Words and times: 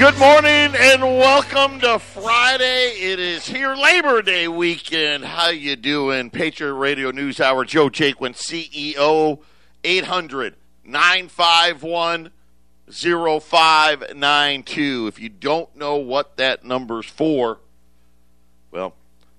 Good 0.00 0.18
morning 0.18 0.74
and 0.78 1.02
welcome 1.02 1.78
to 1.80 1.98
Friday. 1.98 2.92
It 2.92 3.20
is 3.20 3.46
here 3.46 3.76
Labor 3.76 4.22
Day 4.22 4.48
weekend. 4.48 5.26
How 5.26 5.50
you 5.50 5.76
doing? 5.76 6.30
Patriot 6.30 6.72
Radio 6.72 7.10
News 7.10 7.38
Hour. 7.38 7.66
Joe 7.66 7.90
Jaquin, 7.90 8.34
CEO, 8.34 9.42
800 9.84 10.56
951 10.84 12.30
0592. 12.90 15.06
If 15.06 15.20
you 15.20 15.28
don't 15.28 15.76
know 15.76 15.96
what 15.96 16.38
that 16.38 16.64
number's 16.64 17.04
for, 17.04 17.58
well, 18.70 18.94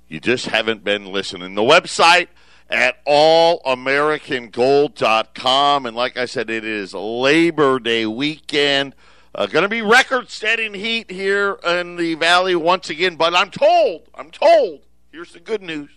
you 0.08 0.20
just 0.20 0.46
haven't 0.46 0.84
been 0.84 1.06
listening. 1.06 1.56
The 1.56 1.64
website 1.64 2.28
at 2.70 3.04
allamericangold.com. 3.06 5.86
And 5.88 5.98
like 5.98 6.18
I 6.18 6.26
said, 6.26 6.52
it 6.52 6.64
is 6.64 6.94
Labor 6.94 7.80
Day 7.80 8.06
weekend. 8.06 8.94
Uh, 9.34 9.46
going 9.46 9.64
to 9.64 9.70
be 9.70 9.82
record-setting 9.82 10.74
heat 10.74 11.10
here 11.10 11.58
in 11.66 11.96
the 11.96 12.16
valley 12.16 12.54
once 12.54 12.90
again, 12.90 13.16
but 13.16 13.34
I'm 13.34 13.50
told, 13.50 14.10
I'm 14.14 14.30
told. 14.30 14.82
Here's 15.12 15.32
the 15.32 15.40
good 15.40 15.62
news: 15.62 15.90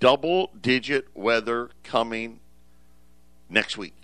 double-digit 0.00 1.08
weather 1.14 1.70
coming 1.84 2.40
next 3.48 3.78
week. 3.78 3.94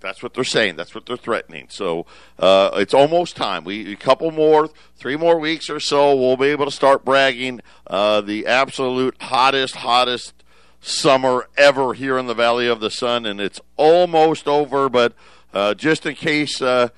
That's 0.00 0.22
what 0.22 0.34
they're 0.34 0.44
saying. 0.44 0.76
That's 0.76 0.94
what 0.94 1.04
they're 1.04 1.16
threatening. 1.16 1.66
So 1.68 2.06
uh, 2.38 2.70
it's 2.74 2.94
almost 2.94 3.36
time. 3.36 3.64
We 3.64 3.92
a 3.92 3.96
couple 3.96 4.30
more, 4.30 4.70
three 4.96 5.16
more 5.16 5.38
weeks 5.38 5.68
or 5.68 5.80
so, 5.80 6.14
we'll 6.14 6.36
be 6.36 6.46
able 6.46 6.66
to 6.66 6.70
start 6.70 7.04
bragging 7.04 7.60
uh, 7.86 8.20
the 8.20 8.46
absolute 8.46 9.20
hottest, 9.20 9.76
hottest 9.76 10.44
summer 10.80 11.48
ever 11.56 11.94
here 11.94 12.16
in 12.18 12.26
the 12.26 12.34
Valley 12.34 12.68
of 12.68 12.80
the 12.80 12.90
Sun, 12.90 13.26
and 13.26 13.40
it's 13.40 13.60
almost 13.76 14.46
over, 14.46 14.88
but 14.88 15.14
uh, 15.52 15.74
just 15.74 16.06
in 16.06 16.14
case 16.14 16.60
uh, 16.60 16.88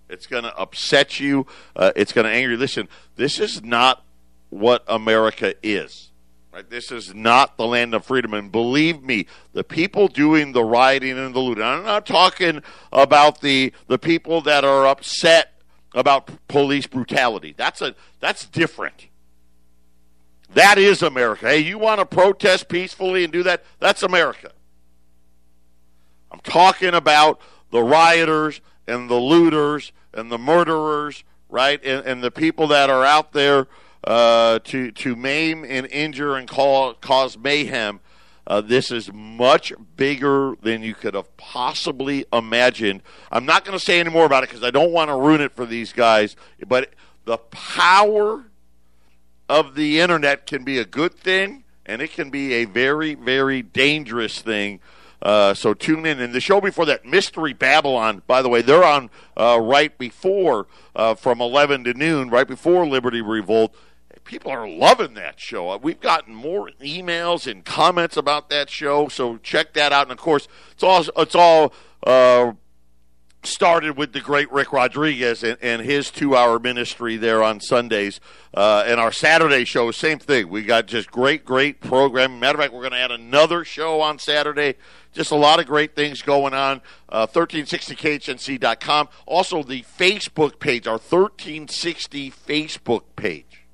It's 0.08 0.26
going 0.26 0.44
to 0.44 0.56
upset 0.56 1.20
you. 1.20 1.46
Uh, 1.76 1.92
it's 1.96 2.12
going 2.12 2.24
to 2.26 2.30
anger 2.30 2.52
you. 2.52 2.56
Listen, 2.56 2.88
this 3.16 3.38
is 3.38 3.62
not 3.62 4.04
what 4.50 4.82
America 4.88 5.54
is. 5.62 6.10
Right? 6.52 6.68
This 6.68 6.90
is 6.90 7.14
not 7.14 7.56
the 7.56 7.66
land 7.66 7.94
of 7.94 8.04
freedom. 8.04 8.34
And 8.34 8.50
believe 8.50 9.02
me, 9.02 9.26
the 9.52 9.64
people 9.64 10.08
doing 10.08 10.52
the 10.52 10.64
rioting 10.64 11.18
and 11.18 11.34
the 11.34 11.40
looting. 11.40 11.62
I'm 11.64 11.84
not 11.84 12.06
talking 12.06 12.62
about 12.92 13.40
the 13.42 13.72
the 13.86 13.98
people 13.98 14.40
that 14.42 14.64
are 14.64 14.86
upset 14.86 15.52
about 15.94 16.30
police 16.48 16.86
brutality. 16.86 17.54
That's 17.56 17.82
a 17.82 17.94
that's 18.20 18.46
different. 18.46 19.08
That 20.54 20.78
is 20.78 21.02
America. 21.02 21.46
Hey, 21.46 21.58
you 21.58 21.78
want 21.78 22.00
to 22.00 22.06
protest 22.06 22.68
peacefully 22.68 23.24
and 23.24 23.32
do 23.32 23.42
that? 23.42 23.64
That's 23.78 24.02
America. 24.02 24.52
I'm 26.32 26.40
talking 26.40 26.94
about 26.94 27.40
the 27.70 27.82
rioters 27.82 28.60
and 28.86 29.10
the 29.10 29.16
looters 29.16 29.92
and 30.18 30.30
the 30.30 30.38
murderers, 30.38 31.24
right, 31.48 31.82
and, 31.84 32.04
and 32.04 32.22
the 32.22 32.30
people 32.30 32.66
that 32.66 32.90
are 32.90 33.04
out 33.04 33.32
there 33.32 33.68
uh, 34.04 34.58
to 34.64 34.90
to 34.90 35.16
maim 35.16 35.64
and 35.64 35.86
injure 35.86 36.36
and 36.36 36.48
call, 36.48 36.94
cause 36.94 37.38
mayhem. 37.38 38.00
Uh, 38.46 38.62
this 38.62 38.90
is 38.90 39.12
much 39.12 39.74
bigger 39.96 40.54
than 40.62 40.82
you 40.82 40.94
could 40.94 41.12
have 41.12 41.36
possibly 41.36 42.24
imagined. 42.32 43.02
I'm 43.30 43.44
not 43.44 43.62
going 43.66 43.78
to 43.78 43.84
say 43.84 44.00
any 44.00 44.08
more 44.08 44.24
about 44.24 44.42
it 44.42 44.48
because 44.48 44.64
I 44.64 44.70
don't 44.70 44.90
want 44.90 45.10
to 45.10 45.14
ruin 45.14 45.42
it 45.42 45.54
for 45.54 45.66
these 45.66 45.92
guys. 45.92 46.34
But 46.66 46.94
the 47.26 47.36
power 47.36 48.44
of 49.50 49.74
the 49.74 50.00
internet 50.00 50.46
can 50.46 50.64
be 50.64 50.78
a 50.78 50.86
good 50.86 51.12
thing, 51.12 51.64
and 51.84 52.00
it 52.00 52.12
can 52.12 52.30
be 52.30 52.54
a 52.54 52.64
very, 52.64 53.14
very 53.14 53.60
dangerous 53.60 54.40
thing 54.40 54.80
uh, 55.22 55.54
so 55.54 55.74
tune 55.74 56.06
in. 56.06 56.20
And 56.20 56.32
the 56.32 56.40
show 56.40 56.60
before 56.60 56.86
that, 56.86 57.04
Mystery 57.04 57.52
Babylon, 57.52 58.22
by 58.26 58.42
the 58.42 58.48
way, 58.48 58.62
they're 58.62 58.84
on 58.84 59.10
uh, 59.36 59.58
right 59.60 59.96
before, 59.98 60.66
uh, 60.94 61.14
from 61.14 61.40
11 61.40 61.84
to 61.84 61.94
noon, 61.94 62.30
right 62.30 62.46
before 62.46 62.86
Liberty 62.86 63.20
Revolt. 63.20 63.74
People 64.24 64.50
are 64.50 64.68
loving 64.68 65.14
that 65.14 65.40
show. 65.40 65.70
Uh, 65.70 65.78
we've 65.80 66.00
gotten 66.00 66.34
more 66.34 66.70
emails 66.82 67.50
and 67.50 67.64
comments 67.64 68.16
about 68.16 68.50
that 68.50 68.68
show, 68.68 69.08
so 69.08 69.38
check 69.38 69.72
that 69.72 69.90
out. 69.92 70.02
And 70.02 70.12
of 70.12 70.18
course, 70.18 70.48
it's 70.72 70.82
all 70.82 71.04
it's 71.16 71.34
all 71.34 71.72
uh, 72.06 72.52
started 73.42 73.96
with 73.96 74.12
the 74.12 74.20
great 74.20 74.50
Rick 74.52 74.72
Rodriguez 74.72 75.42
and, 75.42 75.56
and 75.62 75.82
his 75.82 76.10
two 76.10 76.36
hour 76.36 76.58
ministry 76.58 77.16
there 77.16 77.42
on 77.42 77.60
Sundays. 77.60 78.20
Uh, 78.52 78.84
and 78.86 78.98
our 79.00 79.12
Saturday 79.12 79.64
show, 79.64 79.90
same 79.90 80.18
thing. 80.18 80.48
We 80.48 80.62
got 80.62 80.86
just 80.86 81.10
great, 81.10 81.44
great 81.44 81.80
program. 81.80 82.40
Matter 82.40 82.58
of 82.58 82.64
fact, 82.64 82.74
we're 82.74 82.82
going 82.82 82.92
to 82.92 82.98
add 82.98 83.10
another 83.12 83.64
show 83.64 84.00
on 84.00 84.18
Saturday. 84.18 84.74
Just 85.12 85.30
a 85.30 85.36
lot 85.36 85.58
of 85.58 85.66
great 85.66 85.94
things 85.96 86.22
going 86.22 86.54
on. 86.54 86.80
Uh, 87.08 87.26
1360khnc.com. 87.26 89.08
Also, 89.26 89.62
the 89.62 89.82
Facebook 89.82 90.58
page, 90.60 90.86
our 90.86 90.98
1360 90.98 92.30
Facebook 92.30 93.02
page. 93.16 93.64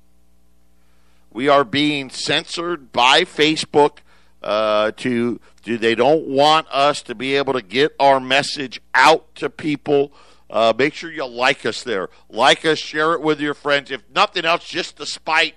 We 1.31 1.49
are 1.49 1.65
being 1.65 2.09
censored 2.09 2.91
by 2.93 3.23
Facebook 3.23 3.97
uh, 4.41 4.91
to 4.91 5.39
do 5.63 5.77
they 5.77 5.95
don't 5.95 6.27
want 6.27 6.67
us 6.71 7.01
to 7.01 7.15
be 7.15 7.35
able 7.35 7.53
to 7.53 7.61
get 7.61 7.93
our 7.99 8.19
message 8.19 8.79
out 8.93 9.33
to 9.35 9.49
people. 9.49 10.13
Uh, 10.49 10.71
make 10.77 10.93
sure 10.93 11.11
you 11.11 11.25
like 11.25 11.65
us 11.65 11.83
there. 11.83 12.09
Like 12.29 12.63
us, 12.63 12.77
share 12.77 13.13
it 13.13 13.21
with 13.21 13.41
your 13.41 13.55
friends. 13.55 13.89
If 13.89 14.03
nothing 14.13 14.45
else, 14.45 14.63
just 14.63 14.97
to 14.97 15.05
spite 15.05 15.55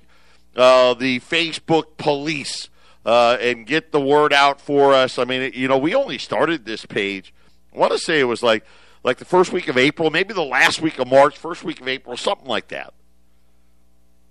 uh, 0.56 0.94
the 0.94 1.20
Facebook 1.20 1.98
police 1.98 2.70
uh, 3.04 3.36
and 3.40 3.66
get 3.66 3.92
the 3.92 4.00
word 4.00 4.32
out 4.32 4.60
for 4.60 4.92
us. 4.94 5.18
I 5.18 5.24
mean, 5.24 5.52
you 5.54 5.68
know, 5.68 5.78
we 5.78 5.94
only 5.94 6.18
started 6.18 6.64
this 6.64 6.84
page. 6.86 7.32
I 7.74 7.78
want 7.78 7.92
to 7.92 7.98
say 7.98 8.20
it 8.20 8.24
was 8.24 8.42
like 8.42 8.64
like 9.04 9.18
the 9.18 9.24
first 9.24 9.52
week 9.52 9.68
of 9.68 9.78
April, 9.78 10.10
maybe 10.10 10.34
the 10.34 10.44
last 10.44 10.80
week 10.80 10.98
of 10.98 11.08
March, 11.08 11.38
first 11.38 11.64
week 11.64 11.80
of 11.80 11.88
April, 11.88 12.16
something 12.16 12.46
like 12.46 12.68
that. 12.68 12.92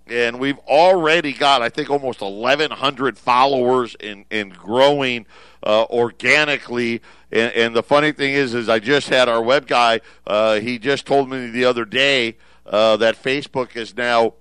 and 0.08 0.40
we've 0.40 0.60
already 0.60 1.34
got, 1.34 1.62
I 1.62 1.70
think, 1.70 1.90
almost 1.90 2.22
1,100 2.22 3.18
followers 3.18 3.96
and, 4.00 4.26
and 4.32 4.54
growing 4.54 5.26
uh, 5.64 5.86
organically. 5.86 7.02
And, 7.32 7.52
and, 7.54 7.76
the 7.76 7.84
funny 7.84 8.14
thing 8.14 8.34
is, 8.34 8.54
is 8.54 8.70
I 8.70 8.80
just 8.80 9.10
had 9.10 9.28
our 9.28 9.42
web 9.42 9.68
guy. 9.68 10.02
Uh, 10.26 10.60
he 10.60 10.80
just 10.80 11.06
told 11.06 11.30
me 11.30 11.50
the 11.50 11.66
other 11.66 11.84
day 11.84 12.38
uh, 12.66 12.98
that 12.98 13.22
Facebook 13.22 13.76
is 13.76 13.96
now 13.98 14.34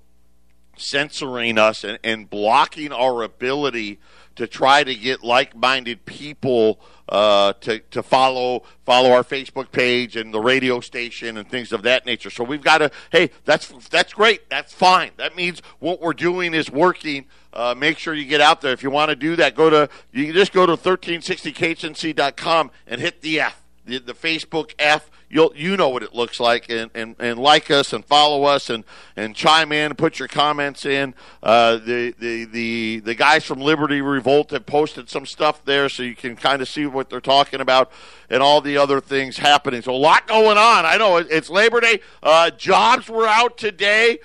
censoring 0.77 1.59
us 1.59 1.85
and, 1.85 1.99
and 2.05 2.29
blocking 2.31 2.93
our 2.93 3.23
ability 3.23 3.99
to 4.37 4.47
try 4.47 4.85
to 4.85 4.95
get 4.95 5.25
like-minded 5.25 6.05
people 6.05 6.79
uh, 7.09 7.53
to 7.55 7.79
to 7.79 8.03
follow 8.03 8.63
follow 8.85 9.13
our 9.13 9.23
Facebook 9.23 9.71
page 9.71 10.17
and 10.17 10.35
the 10.35 10.41
radio 10.41 10.81
station 10.81 11.37
and 11.37 11.49
things 11.49 11.73
of 11.73 11.83
that 11.83 12.05
nature. 12.05 12.31
So 12.31 12.45
we've 12.45 12.63
got 12.63 12.79
to. 12.79 12.91
Hey, 13.11 13.31
that's 13.45 13.69
that's 13.89 14.13
great. 14.13 14.51
That's 14.51 14.73
fine. 14.73 15.13
That 15.17 15.37
means 15.37 15.63
what 15.79 16.01
we're 16.01 16.13
doing 16.13 16.53
is 16.55 16.71
working. 16.71 17.27
Uh, 17.53 17.75
make 17.77 17.99
sure 17.99 18.13
you 18.13 18.27
get 18.27 18.41
out 18.41 18.61
there. 18.61 18.73
If 18.73 18.83
you 18.83 18.91
want 18.91 19.11
to 19.11 19.17
do 19.17 19.37
that, 19.37 19.55
go 19.55 19.71
to 19.71 19.89
you 20.13 20.33
just 20.33 20.53
go 20.53 20.67
to 20.67 20.77
1360khnc.com 20.77 22.71
and 22.87 23.01
hit 23.01 23.23
the 23.23 23.41
F, 23.41 23.63
the, 23.87 23.99
the 23.99 24.15
Facebook 24.15 24.75
F 24.79 25.11
you'll 25.29 25.53
you 25.57 25.77
know 25.77 25.89
what 25.89 26.03
it 26.03 26.15
looks 26.15 26.39
like 26.39 26.69
and, 26.71 26.91
and, 26.95 27.17
and 27.19 27.39
like 27.39 27.71
us 27.71 27.93
and 27.93 28.05
follow 28.05 28.45
us 28.45 28.71
and, 28.71 28.85
and 29.17 29.35
chime 29.35 29.73
in 29.73 29.87
and 29.87 29.99
put 29.99 30.19
your 30.19 30.29
comments 30.29 30.85
in. 30.85 31.15
Uh, 31.43 31.77
the, 31.77 32.15
the, 32.19 32.45
the, 32.45 33.01
the 33.01 33.15
guys 33.15 33.45
from 33.45 33.61
Liberty 33.61 34.01
Revolt 34.01 34.51
have 34.51 34.67
posted 34.67 35.09
some 35.09 35.27
stuff 35.27 35.65
there 35.65 35.89
so 35.89 36.03
you 36.03 36.15
can 36.15 36.37
kind 36.37 36.63
of 36.63 36.69
see 36.69 36.87
what 36.87 37.11
they're 37.11 37.21
talking 37.21 37.61
about 37.61 37.91
and 38.31 38.43
all 38.43 38.61
the 38.61 38.77
other 38.77 39.01
things 39.01 39.39
happening. 39.39 39.83
So 39.83 39.93
a 39.93 39.97
lot 39.97 40.27
going 40.27 40.59
on. 40.59 40.87
I 40.87 40.97
know 40.97 41.17
it's 41.17 41.51
Labor 41.51 41.81
Day. 41.81 42.01
Uh, 42.23 42.51
jobs 42.51 43.09
were 43.09 43.27
out 43.27 43.57
today. 43.57 44.19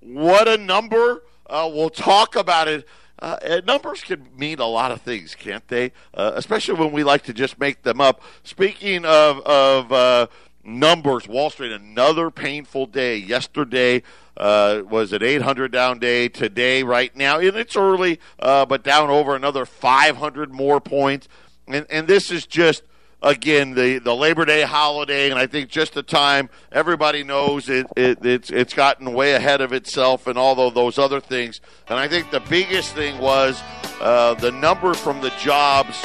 What 0.00 0.48
a 0.48 0.56
number. 0.56 1.22
Uh, 1.46 1.70
we'll 1.72 1.90
talk 1.90 2.36
about 2.36 2.68
it. 2.68 2.86
Uh, 3.20 3.60
numbers 3.66 4.02
can 4.02 4.28
mean 4.36 4.58
a 4.58 4.66
lot 4.66 4.92
of 4.92 5.00
things, 5.02 5.34
can't 5.34 5.66
they? 5.68 5.92
Uh, 6.14 6.32
especially 6.34 6.74
when 6.74 6.92
we 6.92 7.02
like 7.02 7.22
to 7.24 7.32
just 7.32 7.58
make 7.58 7.82
them 7.82 8.00
up. 8.00 8.22
Speaking 8.44 9.04
of 9.04 9.40
of 9.40 9.92
uh, 9.92 10.26
numbers. 10.68 11.26
Wall 11.26 11.50
Street, 11.50 11.72
another 11.72 12.30
painful 12.30 12.86
day. 12.86 13.16
Yesterday 13.16 14.02
uh, 14.36 14.82
was 14.88 15.12
an 15.12 15.22
800 15.22 15.72
down 15.72 15.98
day. 15.98 16.28
Today, 16.28 16.82
right 16.82 17.14
now, 17.16 17.38
and 17.38 17.56
it's 17.56 17.76
early, 17.76 18.20
uh, 18.38 18.66
but 18.66 18.84
down 18.84 19.10
over 19.10 19.34
another 19.34 19.64
500 19.64 20.52
more 20.52 20.80
points. 20.80 21.28
And, 21.66 21.86
and 21.90 22.06
this 22.06 22.30
is 22.30 22.46
just 22.46 22.82
again 23.22 23.74
the, 23.74 23.98
the 23.98 24.14
Labor 24.14 24.44
Day 24.44 24.62
holiday, 24.62 25.30
and 25.30 25.38
I 25.38 25.46
think 25.46 25.70
just 25.70 25.94
the 25.94 26.02
time 26.02 26.48
everybody 26.72 27.24
knows 27.24 27.68
it, 27.68 27.86
it 27.96 28.24
it's 28.24 28.50
it's 28.50 28.74
gotten 28.74 29.12
way 29.12 29.32
ahead 29.34 29.60
of 29.60 29.72
itself 29.72 30.26
and 30.26 30.38
all 30.38 30.58
of 30.60 30.74
those 30.74 30.98
other 30.98 31.20
things. 31.20 31.60
And 31.88 31.98
I 31.98 32.08
think 32.08 32.30
the 32.30 32.40
biggest 32.40 32.94
thing 32.94 33.18
was 33.18 33.60
uh, 34.00 34.34
the 34.34 34.52
number 34.52 34.94
from 34.94 35.20
the 35.20 35.30
jobs. 35.40 36.00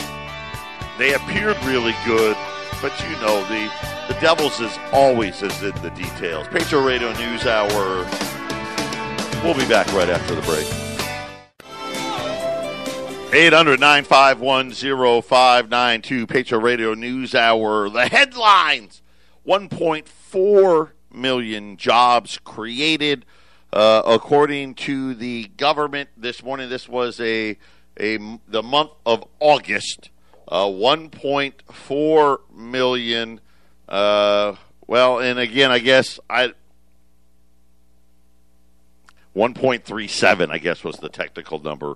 They 0.97 1.13
appeared 1.13 1.57
really 1.65 1.95
good, 2.05 2.37
but 2.81 2.93
you 3.09 3.15
know 3.21 3.41
the 3.47 3.71
the 4.07 4.19
Devils 4.19 4.59
is 4.59 4.77
always 4.91 5.41
is 5.41 5.61
in 5.63 5.73
the 5.81 5.91
details. 5.91 6.47
Patriot 6.47 6.81
Radio 6.81 7.13
News 7.13 7.45
Hour. 7.45 8.07
We'll 9.43 9.53
be 9.53 9.67
back 9.67 9.91
right 9.93 10.09
after 10.09 10.35
the 10.35 10.41
break. 10.43 10.92
800 13.35 13.79
951 13.79 16.27
Patriot 16.27 16.61
Radio 16.61 16.93
News 16.93 17.33
Hour. 17.33 17.89
The 17.89 18.05
headlines 18.05 19.01
1.4 19.47 20.91
million 21.11 21.77
jobs 21.77 22.37
created, 22.43 23.25
uh, 23.71 24.03
according 24.05 24.75
to 24.75 25.15
the 25.15 25.45
government 25.57 26.09
this 26.15 26.43
morning. 26.43 26.69
This 26.69 26.87
was 26.87 27.19
a, 27.19 27.57
a 27.99 28.19
the 28.47 28.61
month 28.61 28.91
of 29.03 29.25
August. 29.39 30.11
Uh, 30.47 30.65
1.4 30.65 32.37
million 32.53 33.41
uh, 33.89 34.55
well, 34.85 35.17
and 35.17 35.39
again, 35.39 35.71
I 35.71 35.79
guess 35.79 36.19
I 36.29 36.53
1.37, 39.35 40.51
I 40.51 40.59
guess, 40.59 40.83
was 40.83 40.97
the 40.97 41.09
technical 41.09 41.57
number. 41.57 41.95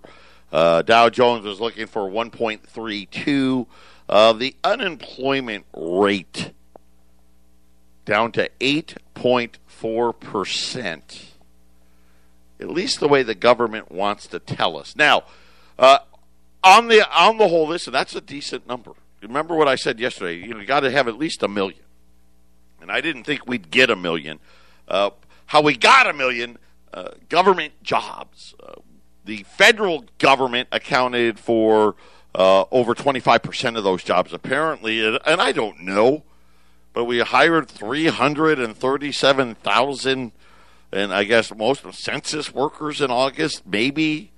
Uh, 0.52 0.82
Dow 0.82 1.10
Jones 1.10 1.46
was 1.46 1.60
looking 1.60 1.86
for 1.88 2.10
1.32. 2.10 3.68
Uh, 4.10 4.34
the 4.34 4.56
unemployment 4.64 5.66
rate 5.76 6.52
down 8.06 8.32
to 8.32 8.50
8.4%. 8.60 11.24
At 12.60 12.70
least 12.70 13.00
the 13.00 13.08
way 13.08 13.22
the 13.24 13.36
government 13.36 13.92
wants 13.92 14.26
to 14.28 14.40
tell 14.40 14.78
us. 14.78 14.96
Now, 14.96 15.24
uh, 15.78 16.00
on 16.64 16.88
the 16.88 17.08
on 17.16 17.38
the 17.38 17.50
whole, 17.50 17.68
listen, 17.68 17.94
that's 17.94 18.16
a 18.16 18.22
decent 18.22 18.68
number. 18.68 18.94
Remember 19.22 19.56
what 19.56 19.68
I 19.68 19.76
said 19.76 20.00
yesterday. 20.00 20.38
You 20.38 20.56
know, 20.56 20.60
you 20.60 20.66
got 20.66 20.80
to 20.80 20.90
have 20.90 21.08
at 21.08 21.20
least 21.20 21.44
a 21.44 21.48
million 21.48 21.84
and 22.88 22.96
I 22.96 23.02
didn't 23.02 23.26
think 23.26 23.46
we'd 23.46 23.70
get 23.70 23.90
a 23.90 23.96
million. 23.96 24.40
Uh, 24.88 25.10
how 25.48 25.62
we 25.62 25.76
got 25.76 26.08
a 26.08 26.14
million 26.14 26.58
uh, 26.94 27.10
government 27.28 27.74
jobs. 27.84 28.56
The 29.28 29.44
federal 29.44 30.06
government 30.20 30.70
accounted 30.72 31.38
for 31.38 31.96
uh, 32.34 32.64
over 32.72 32.96
25% 32.96 33.78
of 33.78 33.84
those 33.84 34.02
jobs, 34.02 34.32
apparently, 34.32 35.06
and 35.06 35.42
I 35.42 35.52
don't 35.52 35.82
know, 35.82 36.24
but 36.94 37.04
we 37.04 37.20
hired 37.20 37.68
337,000, 37.68 40.32
and 40.94 41.14
I 41.14 41.26
guess 41.26 41.54
most 41.54 41.84
of 41.84 41.94
census 41.94 42.54
workers 42.54 43.02
in 43.02 43.12
August, 43.12 43.68
maybe, 43.68 44.32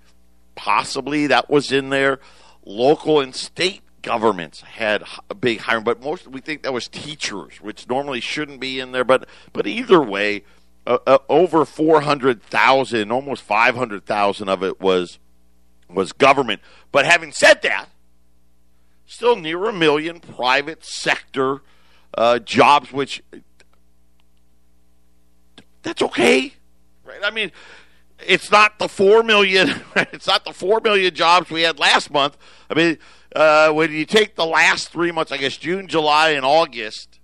possibly 0.56 1.27
that 1.27 1.51
was 1.51 1.71
in 1.71 1.92
there. 1.92 2.19
Local 2.65 3.19
and 3.19 3.35
state 3.35 3.83
governments 4.01 4.62
had 4.62 5.03
a 5.30 5.35
big 5.35 5.59
hiring, 5.59 5.83
but 5.83 6.01
most 6.01 6.27
we 6.27 6.42
think 6.42 6.63
that 6.63 6.74
was 6.74 6.88
teachers, 6.88 7.62
which 7.62 7.88
normally 7.88 8.21
shouldn't 8.21 8.59
be 8.59 8.80
in 8.80 8.92
there. 8.92 9.03
But 9.03 9.30
but 9.53 9.68
either 9.68 10.01
way, 10.01 10.45
uh, 10.89 10.97
uh, 11.06 11.18
over 11.30 11.65
four 11.65 12.01
hundred 12.01 12.41
thousand, 12.41 13.12
almost 13.12 13.44
five 13.44 13.75
hundred 13.75 14.07
thousand 14.07 14.50
of 14.50 14.63
it 14.63 14.81
was 14.81 15.19
was 15.88 16.12
government. 16.12 16.62
But 16.91 17.06
having 17.06 17.31
said 17.31 17.62
that, 17.62 17.89
still 19.06 19.36
near 19.36 19.69
a 19.69 19.74
million 19.74 20.19
private 20.19 20.83
sector 20.83 21.62
uh, 22.18 22.39
jobs, 22.39 22.91
which 22.91 23.21
that's 25.83 26.01
okay, 26.01 26.53
right? 27.06 27.19
I 27.24 27.31
mean. 27.31 27.51
It's 28.27 28.51
not 28.51 28.80
the 28.80 28.89
four 28.89 29.24
million. 29.24 29.69
It's 29.95 30.27
not 30.27 30.44
the 30.44 30.51
four 30.51 30.81
million 30.81 31.15
jobs 31.15 31.50
we 31.50 31.62
had 31.62 31.80
last 31.80 32.12
month. 32.12 32.35
I 32.69 32.74
mean, 32.74 32.97
uh, 33.33 33.71
when 33.71 33.94
you 33.94 34.06
take 34.06 34.35
the 34.35 34.45
last 34.45 34.89
three 34.89 35.13
months, 35.13 35.31
I 35.31 35.38
guess 35.38 35.56
June, 35.56 35.88
July, 35.88 36.31
and 36.31 36.44
August, 36.44 37.21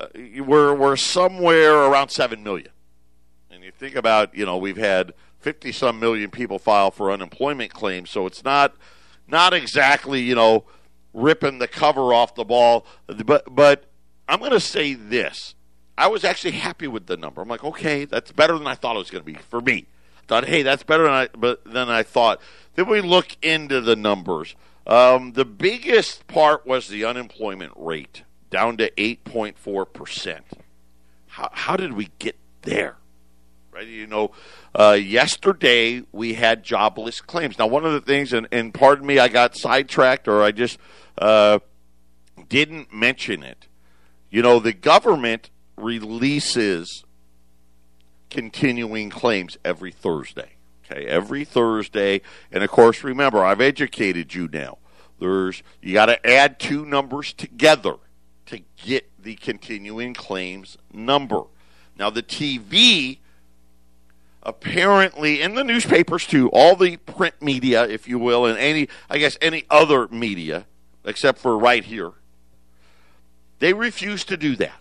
uh, 0.00 0.06
we're 0.44 0.74
we're 0.74 0.96
somewhere 0.96 1.72
around 1.72 2.08
seven 2.08 2.42
million. 2.42 2.72
Think 3.78 3.94
about, 3.94 4.34
you 4.34 4.44
know, 4.44 4.56
we've 4.56 4.76
had 4.76 5.14
fifty 5.38 5.72
some 5.72 6.00
million 6.00 6.30
people 6.30 6.58
file 6.58 6.90
for 6.90 7.10
unemployment 7.10 7.72
claims, 7.72 8.10
so 8.10 8.26
it's 8.26 8.44
not 8.44 8.74
not 9.26 9.54
exactly, 9.54 10.20
you 10.20 10.34
know, 10.34 10.64
ripping 11.14 11.58
the 11.58 11.68
cover 11.68 12.12
off 12.12 12.34
the 12.34 12.44
ball. 12.44 12.84
But 13.06 13.54
but 13.54 13.84
I'm 14.28 14.40
going 14.40 14.50
to 14.50 14.60
say 14.60 14.94
this: 14.94 15.54
I 15.96 16.06
was 16.08 16.24
actually 16.24 16.52
happy 16.52 16.86
with 16.86 17.06
the 17.06 17.16
number. 17.16 17.40
I'm 17.40 17.48
like, 17.48 17.64
okay, 17.64 18.04
that's 18.04 18.32
better 18.32 18.58
than 18.58 18.66
I 18.66 18.74
thought 18.74 18.96
it 18.96 19.00
was 19.00 19.10
going 19.10 19.24
to 19.24 19.32
be 19.32 19.38
for 19.38 19.60
me. 19.60 19.86
I 20.18 20.26
thought, 20.26 20.44
hey, 20.44 20.62
that's 20.62 20.82
better 20.82 21.04
than 21.04 21.12
I, 21.12 21.28
but 21.36 21.64
then 21.64 21.88
I 21.88 22.02
thought. 22.02 22.40
Then 22.74 22.88
we 22.88 23.00
look 23.00 23.36
into 23.42 23.80
the 23.80 23.96
numbers. 23.96 24.54
Um, 24.86 25.32
the 25.32 25.44
biggest 25.44 26.26
part 26.26 26.66
was 26.66 26.88
the 26.88 27.04
unemployment 27.04 27.72
rate 27.76 28.22
down 28.48 28.76
to 28.76 28.90
8.4%. 28.92 30.40
How, 31.26 31.50
how 31.52 31.76
did 31.76 31.94
we 31.94 32.10
get 32.18 32.36
there? 32.62 32.97
Right? 33.78 33.86
You 33.86 34.08
know, 34.08 34.32
uh, 34.74 34.98
yesterday 35.00 36.02
we 36.10 36.34
had 36.34 36.64
jobless 36.64 37.20
claims. 37.20 37.60
Now, 37.60 37.68
one 37.68 37.84
of 37.84 37.92
the 37.92 38.00
things, 38.00 38.32
and, 38.32 38.48
and 38.50 38.74
pardon 38.74 39.06
me, 39.06 39.20
I 39.20 39.28
got 39.28 39.56
sidetracked 39.56 40.26
or 40.26 40.42
I 40.42 40.50
just 40.50 40.80
uh, 41.16 41.60
didn't 42.48 42.92
mention 42.92 43.44
it. 43.44 43.68
You 44.30 44.42
know, 44.42 44.58
the 44.58 44.72
government 44.72 45.50
releases 45.76 47.04
continuing 48.30 49.10
claims 49.10 49.56
every 49.64 49.92
Thursday. 49.92 50.54
Okay, 50.90 51.06
every 51.06 51.44
Thursday, 51.44 52.20
and 52.50 52.64
of 52.64 52.70
course, 52.72 53.04
remember, 53.04 53.44
I've 53.44 53.60
educated 53.60 54.34
you 54.34 54.48
now. 54.52 54.78
There's 55.20 55.62
you 55.80 55.92
got 55.94 56.06
to 56.06 56.26
add 56.28 56.58
two 56.58 56.84
numbers 56.84 57.32
together 57.32 57.94
to 58.46 58.60
get 58.76 59.08
the 59.22 59.36
continuing 59.36 60.14
claims 60.14 60.78
number. 60.92 61.42
Now, 61.96 62.10
the 62.10 62.24
TV 62.24 63.18
apparently 64.42 65.42
in 65.42 65.54
the 65.54 65.64
newspapers 65.64 66.26
too, 66.26 66.48
all 66.50 66.76
the 66.76 66.96
print 66.96 67.40
media, 67.40 67.84
if 67.86 68.08
you 68.08 68.18
will, 68.18 68.46
and 68.46 68.58
any, 68.58 68.88
I 69.10 69.18
guess, 69.18 69.36
any 69.40 69.64
other 69.70 70.08
media 70.08 70.66
except 71.04 71.38
for 71.38 71.58
right 71.58 71.84
here, 71.84 72.12
they 73.58 73.72
refuse 73.72 74.24
to 74.24 74.36
do 74.36 74.56
that. 74.56 74.80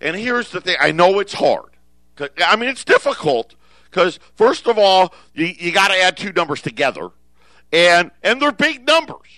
And 0.00 0.16
here's 0.16 0.50
the 0.50 0.60
thing: 0.60 0.76
I 0.80 0.90
know 0.90 1.18
it's 1.20 1.34
hard. 1.34 1.70
I 2.44 2.56
mean, 2.56 2.68
it's 2.68 2.84
difficult 2.84 3.54
because 3.90 4.18
first 4.34 4.66
of 4.66 4.78
all, 4.78 5.14
you, 5.34 5.46
you 5.46 5.72
got 5.72 5.88
to 5.88 5.98
add 5.98 6.16
two 6.16 6.32
numbers 6.32 6.60
together, 6.60 7.10
and 7.72 8.10
and 8.22 8.42
they're 8.42 8.52
big 8.52 8.86
numbers, 8.86 9.28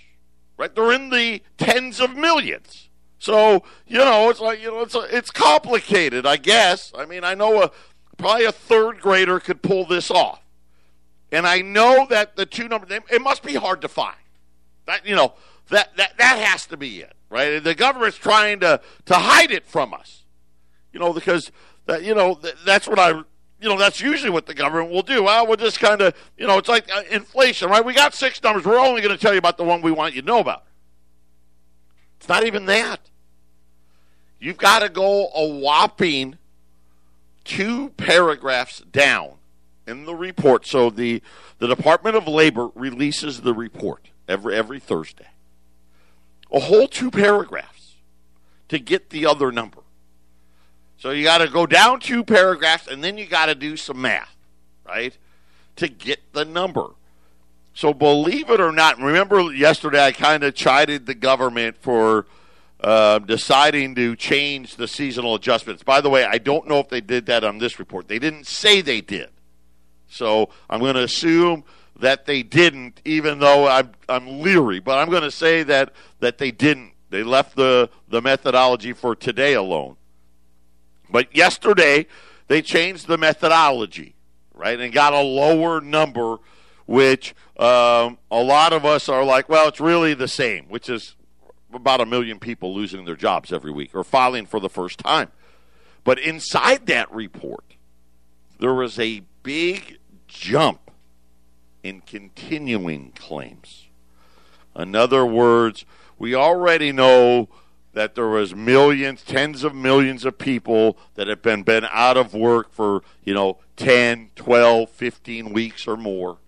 right? 0.56 0.74
They're 0.74 0.92
in 0.92 1.10
the 1.10 1.42
tens 1.58 2.00
of 2.00 2.16
millions. 2.16 2.88
So 3.18 3.62
you 3.86 3.98
know, 3.98 4.30
it's 4.30 4.40
like 4.40 4.60
you 4.60 4.70
know, 4.70 4.80
it's 4.80 4.94
it's 4.94 5.30
complicated, 5.30 6.26
I 6.26 6.36
guess. 6.36 6.92
I 6.96 7.04
mean, 7.04 7.24
I 7.24 7.34
know 7.34 7.62
a 7.62 7.70
probably 8.16 8.44
a 8.44 8.52
third 8.52 9.00
grader 9.00 9.40
could 9.40 9.62
pull 9.62 9.86
this 9.86 10.10
off, 10.10 10.40
and 11.32 11.46
I 11.46 11.60
know 11.60 12.06
that 12.10 12.36
the 12.36 12.46
two 12.46 12.68
numbers 12.68 13.00
it 13.10 13.22
must 13.22 13.42
be 13.42 13.54
hard 13.54 13.80
to 13.82 13.88
find. 13.88 14.16
That 14.86 15.06
you 15.06 15.14
know 15.14 15.34
that 15.70 15.96
that 15.96 16.18
that 16.18 16.38
has 16.38 16.66
to 16.66 16.76
be 16.76 17.00
it, 17.00 17.14
right? 17.30 17.62
The 17.62 17.74
government's 17.74 18.16
trying 18.16 18.60
to 18.60 18.80
to 19.06 19.14
hide 19.14 19.50
it 19.50 19.66
from 19.66 19.94
us, 19.94 20.24
you 20.92 21.00
know, 21.00 21.12
because 21.12 21.50
that 21.86 22.02
you 22.02 22.14
know 22.14 22.38
that's 22.64 22.86
what 22.86 22.98
I 22.98 23.10
you 23.10 23.24
know 23.70 23.78
that's 23.78 24.00
usually 24.00 24.30
what 24.30 24.46
the 24.46 24.54
government 24.54 24.90
will 24.90 25.02
do. 25.02 25.22
Well, 25.24 25.46
we'll 25.46 25.56
just 25.56 25.80
kind 25.80 26.00
of 26.00 26.14
you 26.36 26.46
know 26.46 26.58
it's 26.58 26.68
like 26.68 26.94
uh, 26.94 27.02
inflation, 27.10 27.70
right? 27.70 27.84
We 27.84 27.94
got 27.94 28.14
six 28.14 28.42
numbers. 28.42 28.64
We're 28.64 28.78
only 28.78 29.00
going 29.00 29.14
to 29.14 29.20
tell 29.20 29.32
you 29.32 29.38
about 29.38 29.56
the 29.56 29.64
one 29.64 29.80
we 29.82 29.90
want 29.90 30.14
you 30.14 30.20
to 30.20 30.26
know 30.26 30.38
about. 30.38 30.64
It's 32.18 32.28
not 32.28 32.44
even 32.44 32.66
that. 32.66 33.00
You've 34.38 34.58
got 34.58 34.80
to 34.80 34.90
go 34.90 35.28
a 35.34 35.48
whopping 35.48 36.36
two 37.44 37.90
paragraphs 37.90 38.80
down 38.80 39.34
in 39.86 40.04
the 40.04 40.14
report. 40.14 40.66
So 40.66 40.90
the 40.90 41.22
the 41.58 41.68
Department 41.68 42.16
of 42.16 42.26
Labor 42.26 42.68
releases 42.74 43.42
the 43.42 43.54
report 43.54 44.10
every 44.28 44.54
every 44.54 44.80
Thursday. 44.80 45.28
A 46.52 46.60
whole 46.60 46.88
two 46.88 47.10
paragraphs 47.10 47.94
to 48.68 48.78
get 48.78 49.10
the 49.10 49.26
other 49.26 49.52
number. 49.52 49.80
So 50.96 51.10
you 51.10 51.24
got 51.24 51.38
to 51.38 51.48
go 51.48 51.66
down 51.66 52.00
two 52.00 52.24
paragraphs 52.24 52.86
and 52.86 53.04
then 53.04 53.18
you 53.18 53.26
got 53.26 53.46
to 53.46 53.54
do 53.54 53.76
some 53.76 54.00
math, 54.00 54.34
right? 54.86 55.16
To 55.76 55.88
get 55.88 56.32
the 56.32 56.44
number. 56.44 56.90
So 57.74 57.92
believe 57.92 58.48
it 58.50 58.60
or 58.60 58.72
not, 58.72 58.98
remember 58.98 59.52
yesterday 59.52 60.02
I 60.02 60.12
kind 60.12 60.44
of 60.44 60.54
chided 60.54 61.06
the 61.06 61.14
government 61.14 61.76
for 61.76 62.26
uh, 62.84 63.18
deciding 63.18 63.94
to 63.94 64.14
change 64.14 64.76
the 64.76 64.86
seasonal 64.86 65.34
adjustments. 65.34 65.82
By 65.82 66.02
the 66.02 66.10
way, 66.10 66.26
I 66.26 66.36
don't 66.36 66.68
know 66.68 66.80
if 66.80 66.90
they 66.90 67.00
did 67.00 67.24
that 67.26 67.42
on 67.42 67.56
this 67.56 67.78
report. 67.78 68.08
They 68.08 68.18
didn't 68.18 68.46
say 68.46 68.82
they 68.82 69.00
did. 69.00 69.30
So 70.06 70.50
I'm 70.68 70.80
going 70.80 70.96
to 70.96 71.02
assume 71.02 71.64
that 71.98 72.26
they 72.26 72.42
didn't, 72.42 73.00
even 73.06 73.38
though 73.38 73.66
I'm, 73.66 73.92
I'm 74.06 74.42
leery. 74.42 74.80
But 74.80 74.98
I'm 74.98 75.08
going 75.08 75.22
to 75.22 75.30
say 75.30 75.62
that, 75.62 75.94
that 76.20 76.36
they 76.36 76.50
didn't. 76.50 76.92
They 77.08 77.22
left 77.22 77.56
the, 77.56 77.88
the 78.08 78.20
methodology 78.20 78.92
for 78.92 79.16
today 79.16 79.54
alone. 79.54 79.96
But 81.08 81.34
yesterday, 81.34 82.06
they 82.48 82.60
changed 82.60 83.06
the 83.06 83.16
methodology, 83.16 84.14
right, 84.52 84.78
and 84.78 84.92
got 84.92 85.14
a 85.14 85.22
lower 85.22 85.80
number, 85.80 86.36
which 86.86 87.34
um, 87.56 88.18
a 88.30 88.42
lot 88.42 88.74
of 88.74 88.84
us 88.84 89.08
are 89.08 89.24
like, 89.24 89.48
well, 89.48 89.68
it's 89.68 89.80
really 89.80 90.12
the 90.12 90.28
same, 90.28 90.66
which 90.66 90.90
is 90.90 91.16
about 91.74 92.00
a 92.00 92.06
million 92.06 92.38
people 92.38 92.74
losing 92.74 93.04
their 93.04 93.16
jobs 93.16 93.52
every 93.52 93.70
week 93.70 93.94
or 93.94 94.04
filing 94.04 94.46
for 94.46 94.60
the 94.60 94.68
first 94.68 94.98
time. 94.98 95.30
But 96.04 96.18
inside 96.18 96.86
that 96.86 97.10
report, 97.12 97.64
there 98.58 98.74
was 98.74 98.98
a 98.98 99.22
big 99.42 99.98
jump 100.28 100.90
in 101.82 102.00
continuing 102.00 103.12
claims. 103.12 103.86
In 104.76 104.94
other 104.94 105.24
words, 105.24 105.84
we 106.18 106.34
already 106.34 106.92
know 106.92 107.48
that 107.92 108.14
there 108.14 108.28
was 108.28 108.54
millions, 108.54 109.22
tens 109.22 109.64
of 109.64 109.74
millions 109.74 110.24
of 110.24 110.36
people 110.36 110.98
that 111.14 111.28
have 111.28 111.42
been 111.42 111.62
been 111.62 111.86
out 111.90 112.16
of 112.16 112.34
work 112.34 112.72
for, 112.72 113.02
you 113.24 113.32
know, 113.32 113.58
10, 113.76 114.30
12, 114.34 114.90
15 114.90 115.52
weeks 115.52 115.86
or 115.86 115.96
more. 115.96 116.38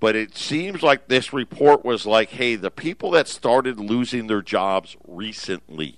But 0.00 0.14
it 0.14 0.36
seems 0.36 0.82
like 0.82 1.08
this 1.08 1.32
report 1.32 1.84
was 1.84 2.06
like, 2.06 2.30
hey, 2.30 2.54
the 2.54 2.70
people 2.70 3.10
that 3.12 3.26
started 3.26 3.80
losing 3.80 4.26
their 4.26 4.42
jobs 4.42 4.96
recently 5.06 5.96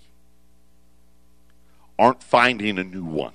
aren't 1.99 2.23
finding 2.23 2.79
a 2.79 2.85
new 2.85 3.05
one. 3.05 3.35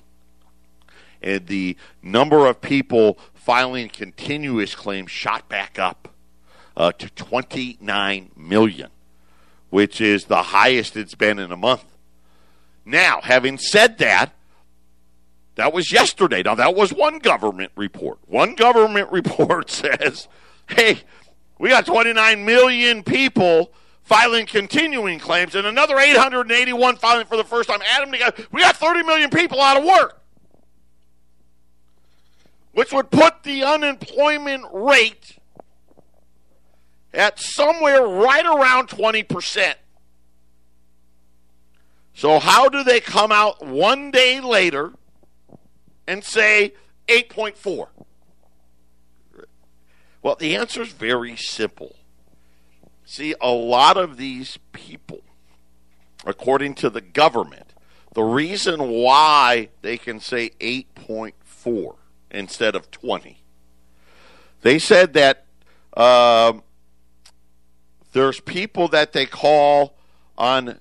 And 1.22 1.46
the 1.46 1.76
number 2.02 2.46
of 2.46 2.60
people 2.60 3.18
filing 3.34 3.88
continuous 3.88 4.74
claims 4.74 5.10
shot 5.10 5.48
back 5.48 5.78
up 5.78 6.08
uh, 6.76 6.92
to 6.92 7.08
29 7.10 8.32
million, 8.36 8.90
which 9.70 10.00
is 10.00 10.24
the 10.24 10.42
highest 10.42 10.96
it's 10.96 11.14
been 11.14 11.38
in 11.38 11.52
a 11.52 11.56
month. 11.56 11.84
Now, 12.84 13.20
having 13.22 13.56
said 13.56 13.98
that, 13.98 14.32
that 15.54 15.72
was 15.72 15.90
yesterday. 15.90 16.42
Now, 16.42 16.54
that 16.56 16.74
was 16.74 16.92
one 16.92 17.18
government 17.18 17.72
report. 17.76 18.18
One 18.26 18.54
government 18.54 19.10
report 19.12 19.70
says, 19.70 20.28
hey, 20.68 21.00
we 21.58 21.68
got 21.68 21.86
29 21.86 22.44
million 22.44 23.02
people 23.02 23.72
filing 24.02 24.46
continuing 24.46 25.18
claims 25.18 25.54
and 25.54 25.66
another 25.66 25.98
881 25.98 26.96
filing 26.96 27.26
for 27.26 27.36
the 27.36 27.44
first 27.44 27.68
time. 27.68 27.80
Adam, 27.88 28.10
we 28.10 28.60
got 28.60 28.76
30 28.76 29.02
million 29.02 29.30
people 29.30 29.60
out 29.60 29.76
of 29.76 29.84
work 29.84 30.22
which 32.76 32.92
would 32.92 33.10
put 33.10 33.42
the 33.42 33.64
unemployment 33.64 34.62
rate 34.70 35.38
at 37.14 37.40
somewhere 37.40 38.02
right 38.02 38.44
around 38.44 38.86
20%. 38.90 39.74
So, 42.12 42.38
how 42.38 42.68
do 42.68 42.84
they 42.84 43.00
come 43.00 43.32
out 43.32 43.64
one 43.64 44.10
day 44.10 44.40
later 44.40 44.92
and 46.06 46.22
say 46.22 46.74
8.4? 47.08 47.86
Well, 50.26 50.34
the 50.34 50.56
answer 50.56 50.82
is 50.82 50.90
very 50.90 51.36
simple. 51.36 51.94
See, 53.04 53.36
a 53.40 53.52
lot 53.52 53.96
of 53.96 54.16
these 54.16 54.58
people, 54.72 55.20
according 56.24 56.74
to 56.82 56.90
the 56.90 57.00
government, 57.00 57.74
the 58.12 58.24
reason 58.24 58.88
why 58.88 59.68
they 59.82 59.96
can 59.96 60.18
say 60.18 60.50
8.4 60.58 61.94
instead 62.32 62.74
of 62.74 62.90
20. 62.90 63.38
They 64.62 64.80
said 64.80 65.12
that 65.12 65.46
um, 65.96 66.64
there's 68.12 68.40
people 68.40 68.88
that 68.88 69.12
they 69.12 69.26
call 69.26 69.94
on 70.36 70.80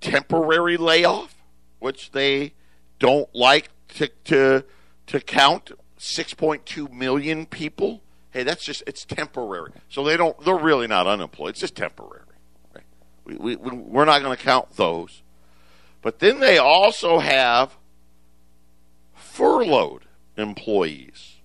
temporary 0.00 0.76
layoff, 0.76 1.44
which 1.78 2.10
they 2.10 2.54
don't 2.98 3.32
like 3.32 3.68
to, 3.90 4.08
to, 4.24 4.64
to 5.06 5.20
count 5.20 5.70
6.2 6.00 6.90
million 6.90 7.46
people. 7.46 8.02
Hey, 8.36 8.42
that's 8.42 8.62
just, 8.62 8.82
it's 8.86 9.06
temporary. 9.06 9.72
So 9.88 10.04
they 10.04 10.18
don't, 10.18 10.38
they're 10.44 10.58
really 10.58 10.86
not 10.86 11.06
unemployed. 11.06 11.52
It's 11.52 11.60
just 11.60 11.74
temporary. 11.74 12.20
Right? 12.74 12.84
We, 13.24 13.56
we, 13.56 13.56
we're 13.56 14.04
not 14.04 14.20
going 14.20 14.36
to 14.36 14.42
count 14.42 14.76
those. 14.76 15.22
But 16.02 16.18
then 16.18 16.40
they 16.40 16.58
also 16.58 17.18
have 17.18 17.78
furloughed 19.14 20.02
employees. 20.36 21.36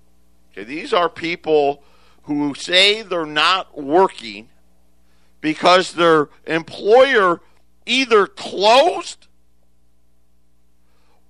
Okay, 0.51 0.65
these 0.65 0.91
are 0.91 1.07
people 1.07 1.81
who 2.23 2.53
say 2.55 3.03
they're 3.03 3.25
not 3.25 3.81
working 3.81 4.49
because 5.39 5.93
their 5.93 6.27
employer 6.45 7.39
either 7.85 8.27
closed 8.27 9.27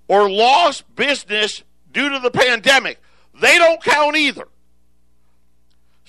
or 0.07 0.27
lost 0.27 0.95
business 0.95 1.61
due 1.91 2.09
to 2.09 2.17
the 2.17 2.31
pandemic. 2.31 2.99
They 3.39 3.59
don't 3.59 3.83
count 3.83 4.15
either. 4.15 4.47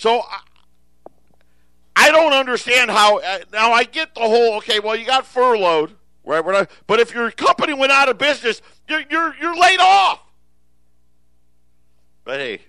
So 0.02 0.21
I 1.94 2.11
don't 2.11 2.32
understand 2.32 2.90
how. 2.90 3.21
Uh, 3.21 3.38
now 3.52 3.71
I 3.71 3.85
get 3.85 4.16
the 4.16 4.23
whole 4.23 4.54
okay. 4.54 4.80
Well, 4.80 4.97
you 4.97 5.06
got 5.06 5.25
furloughed, 5.25 5.94
right? 6.25 6.68
But 6.88 6.99
if 6.99 7.14
your 7.14 7.30
company 7.30 7.73
went 7.73 7.92
out 7.92 8.09
of 8.09 8.18
business, 8.18 8.61
you're 8.88 9.04
you're, 9.09 9.37
you're 9.40 9.56
laid 9.56 9.78
off. 9.78 10.21
But 12.25 12.40
hey, 12.40 12.62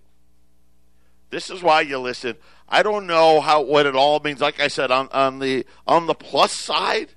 this 1.31 1.49
is 1.49 1.63
why 1.63 1.81
you 1.81 1.97
listen. 1.97 2.35
I 2.69 2.83
don't 2.83 3.07
know 3.07 3.41
how 3.41 3.63
what 3.63 3.87
it 3.87 3.95
all 3.95 4.19
means. 4.19 4.39
Like 4.39 4.59
I 4.59 4.67
said, 4.67 4.91
on, 4.91 5.09
on 5.11 5.39
the 5.39 5.65
on 5.87 6.05
the 6.05 6.13
plus 6.13 6.51
side, 6.51 7.15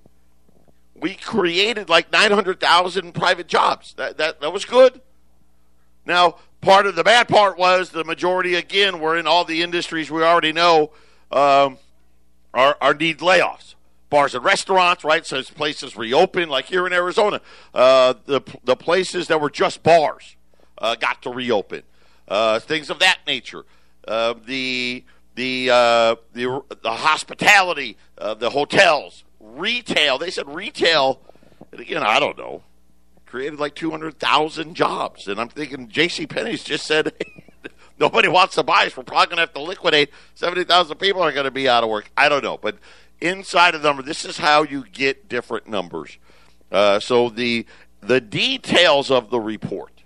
we 0.98 1.14
created 1.14 1.90
like 1.90 2.10
nine 2.10 2.30
hundred 2.30 2.58
thousand 2.58 3.12
private 3.12 3.48
jobs. 3.48 3.92
That 3.98 4.16
that 4.16 4.40
that 4.40 4.50
was 4.50 4.64
good. 4.64 5.02
Now, 6.06 6.36
part 6.60 6.86
of 6.86 6.96
the 6.96 7.04
bad 7.04 7.28
part 7.28 7.58
was 7.58 7.90
the 7.90 8.04
majority 8.04 8.54
again 8.54 9.00
were 9.00 9.16
in 9.16 9.26
all 9.26 9.44
the 9.44 9.62
industries 9.62 10.10
we 10.10 10.22
already 10.22 10.52
know 10.52 10.90
um, 11.30 11.78
are, 12.54 12.76
are 12.80 12.94
need 12.94 13.18
layoffs. 13.18 13.74
Bars 14.08 14.36
and 14.36 14.44
restaurants, 14.44 15.02
right? 15.02 15.26
So 15.26 15.42
places 15.42 15.96
reopen, 15.96 16.48
like 16.48 16.66
here 16.66 16.86
in 16.86 16.92
Arizona, 16.92 17.40
uh, 17.74 18.14
the 18.26 18.40
the 18.62 18.76
places 18.76 19.26
that 19.26 19.40
were 19.40 19.50
just 19.50 19.82
bars 19.82 20.36
uh, 20.78 20.94
got 20.94 21.22
to 21.22 21.30
reopen 21.30 21.82
uh, 22.28 22.60
things 22.60 22.88
of 22.88 23.00
that 23.00 23.18
nature. 23.26 23.64
Uh, 24.06 24.34
the 24.46 25.02
the 25.34 25.70
uh, 25.70 26.16
the 26.32 26.62
the 26.82 26.92
hospitality, 26.92 27.96
uh, 28.18 28.34
the 28.34 28.50
hotels, 28.50 29.24
retail. 29.40 30.18
They 30.18 30.30
said 30.30 30.48
retail, 30.48 31.20
and 31.72 31.80
again, 31.80 32.02
I 32.02 32.20
don't 32.20 32.38
know. 32.38 32.62
Created 33.36 33.60
like 33.60 33.74
200,000 33.74 34.74
jobs. 34.74 35.28
And 35.28 35.38
I'm 35.38 35.50
thinking 35.50 35.88
J.C. 35.88 36.26
Penney's 36.26 36.64
just 36.64 36.86
said 36.86 37.12
nobody 37.98 38.28
wants 38.28 38.54
to 38.54 38.62
buy 38.62 38.86
us. 38.86 38.96
We're 38.96 39.02
probably 39.02 39.26
going 39.26 39.36
to 39.36 39.42
have 39.42 39.52
to 39.52 39.60
liquidate 39.60 40.08
70,000 40.36 40.96
people 40.96 41.20
are 41.20 41.32
going 41.32 41.44
to 41.44 41.50
be 41.50 41.68
out 41.68 41.84
of 41.84 41.90
work. 41.90 42.10
I 42.16 42.30
don't 42.30 42.42
know. 42.42 42.56
But 42.56 42.78
inside 43.20 43.74
of 43.74 43.82
the 43.82 43.88
number, 43.88 44.02
this 44.02 44.24
is 44.24 44.38
how 44.38 44.62
you 44.62 44.86
get 44.90 45.28
different 45.28 45.68
numbers. 45.68 46.16
Uh, 46.72 46.98
so 46.98 47.28
the 47.28 47.66
the 48.00 48.22
details 48.22 49.10
of 49.10 49.28
the 49.28 49.40
report 49.40 50.02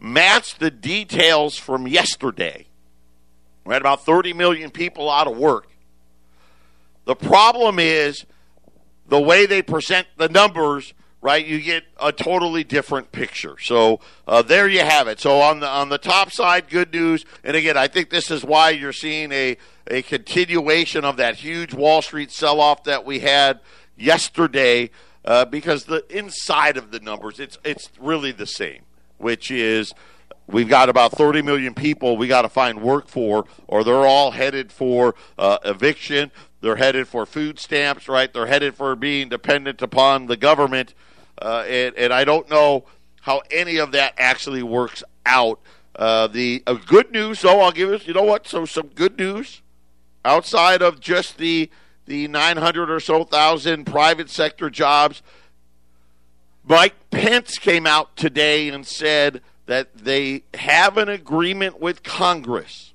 match 0.00 0.56
the 0.58 0.70
details 0.70 1.58
from 1.58 1.86
yesterday. 1.86 2.66
We 3.66 3.74
had 3.74 3.82
about 3.82 4.06
30 4.06 4.32
million 4.32 4.70
people 4.70 5.10
out 5.10 5.26
of 5.26 5.36
work. 5.36 5.68
The 7.04 7.14
problem 7.14 7.78
is 7.78 8.24
the 9.08 9.20
way 9.20 9.44
they 9.46 9.62
present 9.62 10.06
the 10.16 10.28
numbers, 10.28 10.94
right? 11.22 11.46
You 11.46 11.60
get 11.60 11.84
a 12.00 12.12
totally 12.12 12.64
different 12.64 13.12
picture. 13.12 13.56
So 13.58 14.00
uh, 14.26 14.42
there 14.42 14.68
you 14.68 14.80
have 14.80 15.06
it. 15.06 15.20
So 15.20 15.40
on 15.40 15.60
the 15.60 15.68
on 15.68 15.88
the 15.88 15.96
top 15.96 16.32
side, 16.32 16.68
good 16.68 16.92
news. 16.92 17.24
And 17.42 17.56
again, 17.56 17.76
I 17.78 17.88
think 17.88 18.10
this 18.10 18.30
is 18.30 18.44
why 18.44 18.70
you're 18.70 18.92
seeing 18.92 19.32
a 19.32 19.56
a 19.86 20.02
continuation 20.02 21.04
of 21.04 21.16
that 21.16 21.36
huge 21.36 21.72
Wall 21.72 22.02
Street 22.02 22.30
sell 22.30 22.60
off 22.60 22.84
that 22.84 23.06
we 23.06 23.20
had 23.20 23.60
yesterday. 23.96 24.90
Uh, 25.24 25.44
because 25.44 25.84
the 25.84 26.04
inside 26.14 26.76
of 26.76 26.90
the 26.90 26.98
numbers, 26.98 27.38
it's 27.38 27.56
it's 27.64 27.88
really 28.00 28.32
the 28.32 28.46
same, 28.46 28.82
which 29.18 29.52
is 29.52 29.94
we've 30.48 30.68
got 30.68 30.88
about 30.88 31.12
30 31.12 31.42
million 31.42 31.74
people 31.74 32.16
we 32.16 32.26
got 32.26 32.42
to 32.42 32.48
find 32.48 32.82
work 32.82 33.06
for, 33.06 33.44
or 33.68 33.84
they're 33.84 34.04
all 34.04 34.32
headed 34.32 34.72
for 34.72 35.14
uh, 35.38 35.58
eviction. 35.64 36.32
They're 36.60 36.76
headed 36.76 37.06
for 37.06 37.24
food 37.24 37.60
stamps, 37.60 38.08
right? 38.08 38.32
They're 38.32 38.46
headed 38.46 38.74
for 38.74 38.96
being 38.96 39.28
dependent 39.28 39.80
upon 39.80 40.26
the 40.26 40.36
government. 40.36 40.94
Uh, 41.42 41.64
and, 41.68 41.96
and, 41.96 42.12
I 42.12 42.24
don't 42.24 42.48
know 42.48 42.84
how 43.20 43.42
any 43.50 43.78
of 43.78 43.92
that 43.92 44.14
actually 44.16 44.62
works 44.62 45.02
out. 45.26 45.58
Uh, 45.96 46.28
the 46.28 46.62
uh, 46.66 46.74
good 46.74 47.10
news, 47.10 47.42
though, 47.42 47.60
I'll 47.60 47.72
give 47.72 47.90
us, 47.90 48.06
you 48.06 48.14
know 48.14 48.22
what? 48.22 48.46
So 48.46 48.64
some 48.64 48.88
good 48.88 49.18
news 49.18 49.60
outside 50.24 50.82
of 50.82 51.00
just 51.00 51.38
the 51.38 51.68
the 52.06 52.28
900 52.28 52.90
or 52.90 53.00
so 53.00 53.24
thousand 53.24 53.86
private 53.86 54.30
sector 54.30 54.70
jobs. 54.70 55.22
Mike 56.64 56.94
Pence 57.10 57.58
came 57.58 57.86
out 57.86 58.16
today 58.16 58.68
and 58.68 58.86
said 58.86 59.40
that 59.66 59.96
they 59.96 60.44
have 60.54 60.96
an 60.96 61.08
agreement 61.08 61.80
with 61.80 62.02
Congress 62.02 62.92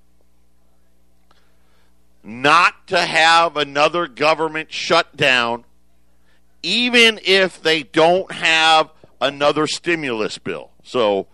not 2.28 2.88
to 2.88 3.00
have 3.00 3.56
another 3.56 4.06
government 4.06 4.72
shutdown, 4.72 5.64
even 6.64 7.20
if 7.26 7.62
they 7.62 7.84
don't 7.84 8.32
have 8.32 8.92
another 9.22 9.68
stimulus 9.68 10.38
bill. 10.38 10.72
So 10.84 11.28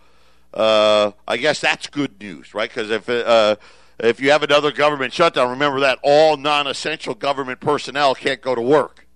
uh, 0.52 1.12
I 1.26 1.36
guess 1.36 1.60
that's 1.60 1.88
good 1.88 2.20
news, 2.20 2.54
right? 2.54 2.68
Because 2.68 2.90
if 2.90 3.08
uh, 3.08 3.56
if 3.98 4.20
you 4.20 4.30
have 4.30 4.42
another 4.42 4.72
government 4.72 5.12
shutdown, 5.12 5.50
remember 5.50 5.80
that 5.80 5.98
all 6.02 6.36
non-essential 6.36 7.14
government 7.14 7.60
personnel 7.60 8.14
can't 8.14 8.40
go 8.40 8.54
to 8.54 8.60
work. 8.60 9.06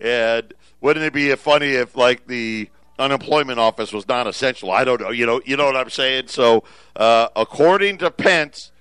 And 0.00 0.52
wouldn't 0.80 1.04
it 1.04 1.12
be 1.12 1.34
funny 1.36 1.72
if, 1.72 1.96
like, 1.96 2.26
the 2.26 2.70
unemployment 2.98 3.58
office 3.58 3.92
was 3.92 4.06
non-essential? 4.08 4.70
I 4.70 4.84
don't 4.84 5.00
know. 5.00 5.10
You 5.10 5.26
know, 5.26 5.40
you 5.44 5.56
know 5.56 5.66
what 5.66 5.76
I'm 5.76 5.90
saying. 5.90 6.28
So, 6.28 6.64
uh, 6.96 7.28
according 7.36 7.98
to 7.98 8.10
Pence, 8.10 8.72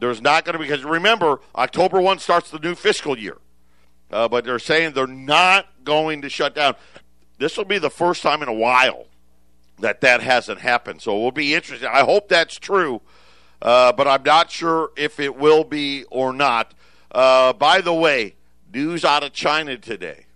there's 0.00 0.20
not 0.20 0.44
going 0.44 0.54
to 0.54 0.58
be, 0.58 0.64
because 0.64 0.84
remember, 0.84 1.40
October 1.56 2.00
1 2.00 2.18
starts 2.18 2.50
the 2.50 2.58
new 2.58 2.74
fiscal 2.74 3.18
year. 3.18 3.38
Uh, 4.14 4.28
but 4.28 4.44
they're 4.44 4.60
saying 4.60 4.92
they're 4.92 5.08
not 5.08 5.66
going 5.82 6.22
to 6.22 6.28
shut 6.28 6.54
down. 6.54 6.76
This 7.38 7.56
will 7.56 7.64
be 7.64 7.78
the 7.78 7.90
first 7.90 8.22
time 8.22 8.42
in 8.42 8.48
a 8.48 8.54
while 8.54 9.06
that 9.80 10.02
that 10.02 10.22
hasn't 10.22 10.60
happened. 10.60 11.02
So 11.02 11.16
it 11.16 11.20
will 11.20 11.32
be 11.32 11.52
interesting. 11.52 11.88
I 11.92 12.04
hope 12.04 12.28
that's 12.28 12.56
true, 12.56 13.02
uh, 13.60 13.92
but 13.92 14.06
I'm 14.06 14.22
not 14.22 14.52
sure 14.52 14.92
if 14.96 15.18
it 15.18 15.36
will 15.36 15.64
be 15.64 16.04
or 16.12 16.32
not. 16.32 16.74
Uh, 17.10 17.54
by 17.54 17.80
the 17.80 17.92
way, 17.92 18.36
news 18.72 19.04
out 19.04 19.24
of 19.24 19.32
China 19.32 19.76
today. 19.76 20.26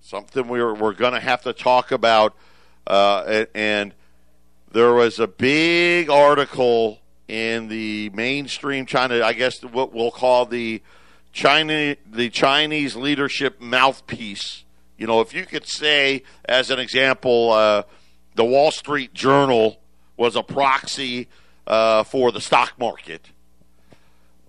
Something 0.00 0.48
we're, 0.48 0.74
we're 0.74 0.92
going 0.92 1.14
to 1.14 1.20
have 1.20 1.42
to 1.42 1.52
talk 1.52 1.92
about. 1.92 2.34
Uh, 2.84 3.44
and 3.54 3.94
there 4.72 4.92
was 4.92 5.20
a 5.20 5.28
big 5.28 6.10
article 6.10 6.98
in 7.28 7.68
the 7.68 8.10
mainstream 8.10 8.86
China, 8.86 9.22
I 9.22 9.34
guess 9.34 9.62
what 9.62 9.92
we'll 9.92 10.10
call 10.10 10.46
the 10.46 10.82
China, 11.34 11.96
the 12.08 12.30
Chinese 12.30 12.94
leadership 12.94 13.60
mouthpiece. 13.60 14.64
You 14.96 15.08
know, 15.08 15.20
if 15.20 15.34
you 15.34 15.44
could 15.44 15.66
say, 15.66 16.22
as 16.44 16.70
an 16.70 16.78
example, 16.78 17.50
uh, 17.50 17.82
the 18.36 18.44
Wall 18.44 18.70
Street 18.70 19.12
Journal 19.12 19.80
was 20.16 20.36
a 20.36 20.44
proxy 20.44 21.28
uh, 21.66 22.04
for 22.04 22.30
the 22.30 22.40
stock 22.40 22.74
market. 22.78 23.30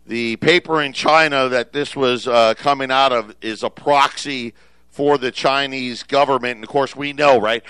The 0.05 0.35
paper 0.35 0.79
in 0.79 0.93
China 0.93 1.49
that 1.49 1.73
this 1.73 1.95
was 1.95 2.27
uh, 2.27 2.53
coming 2.53 2.91
out 2.91 3.11
of 3.11 3.35
is 3.41 3.63
a 3.63 3.71
proxy 3.71 4.53
for 4.87 5.17
the 5.17 5.31
Chinese 5.31 6.03
government. 6.03 6.57
And 6.57 6.63
of 6.63 6.69
course, 6.69 6.95
we 6.95 7.13
know, 7.13 7.41
right? 7.41 7.63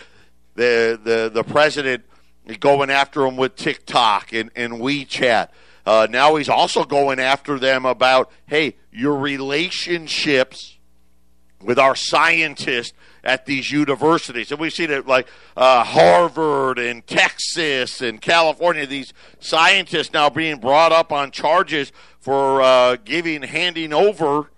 The 0.55 0.99
the 1.01 1.31
the 1.33 1.43
president 1.43 2.03
going 2.59 2.89
after 2.89 3.21
them 3.21 3.37
with 3.37 3.55
TikTok 3.55 4.33
and, 4.33 4.51
and 4.57 4.73
WeChat. 4.73 5.47
Uh, 5.85 6.07
now 6.09 6.35
he's 6.35 6.49
also 6.49 6.83
going 6.83 7.19
after 7.19 7.59
them 7.59 7.85
about, 7.85 8.31
hey, 8.47 8.75
your 8.91 9.17
relationships 9.17 10.77
with 11.61 11.79
our 11.79 11.95
scientists 11.95 12.93
at 13.23 13.45
these 13.45 13.71
universities. 13.71 14.51
And 14.51 14.59
we've 14.59 14.73
seen 14.73 14.91
it 14.91 15.07
like 15.07 15.27
uh, 15.57 15.83
Harvard 15.83 16.77
and 16.79 17.05
Texas 17.05 18.01
and 18.01 18.21
California, 18.21 18.85
these 18.85 19.13
scientists 19.39 20.13
now 20.13 20.29
being 20.29 20.59
brought 20.59 20.91
up 20.91 21.11
on 21.11 21.31
charges 21.31 21.91
for 22.19 22.61
uh, 22.61 22.97
giving, 23.03 23.41
handing 23.41 23.93
over 23.93 24.51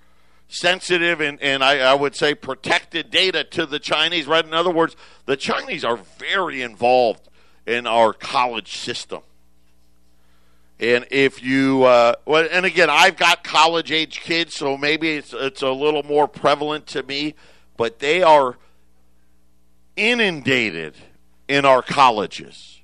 sensitive 0.49 1.19
and, 1.19 1.41
and 1.41 1.63
I, 1.63 1.79
I, 1.79 1.93
would 1.93 2.15
say 2.15 2.33
protected 2.33 3.11
data 3.11 3.43
to 3.43 3.65
the 3.65 3.79
Chinese. 3.79 4.27
Right? 4.27 4.45
In 4.45 4.53
other 4.53 4.71
words, 4.71 4.95
the 5.25 5.35
Chinese 5.35 5.83
are 5.83 5.97
very 5.97 6.61
involved 6.61 7.27
in 7.65 7.85
our 7.85 8.13
college 8.13 8.77
system. 8.77 9.21
And 10.79 11.07
if 11.09 11.41
you, 11.41 11.83
uh, 11.83 12.13
well, 12.25 12.47
and 12.51 12.65
again, 12.65 12.89
I've 12.89 13.17
got 13.17 13.43
college 13.43 13.91
age 13.91 14.21
kids, 14.21 14.53
so 14.53 14.77
maybe 14.77 15.09
it's 15.09 15.33
it's 15.33 15.63
a 15.63 15.71
little 15.71 16.03
more 16.03 16.27
prevalent 16.27 16.85
to 16.87 17.01
me, 17.01 17.33
but 17.77 17.97
they 17.97 18.21
are 18.21 18.57
inundated 19.95 20.95
in 21.47 21.65
our 21.65 21.81
colleges, 21.81 22.81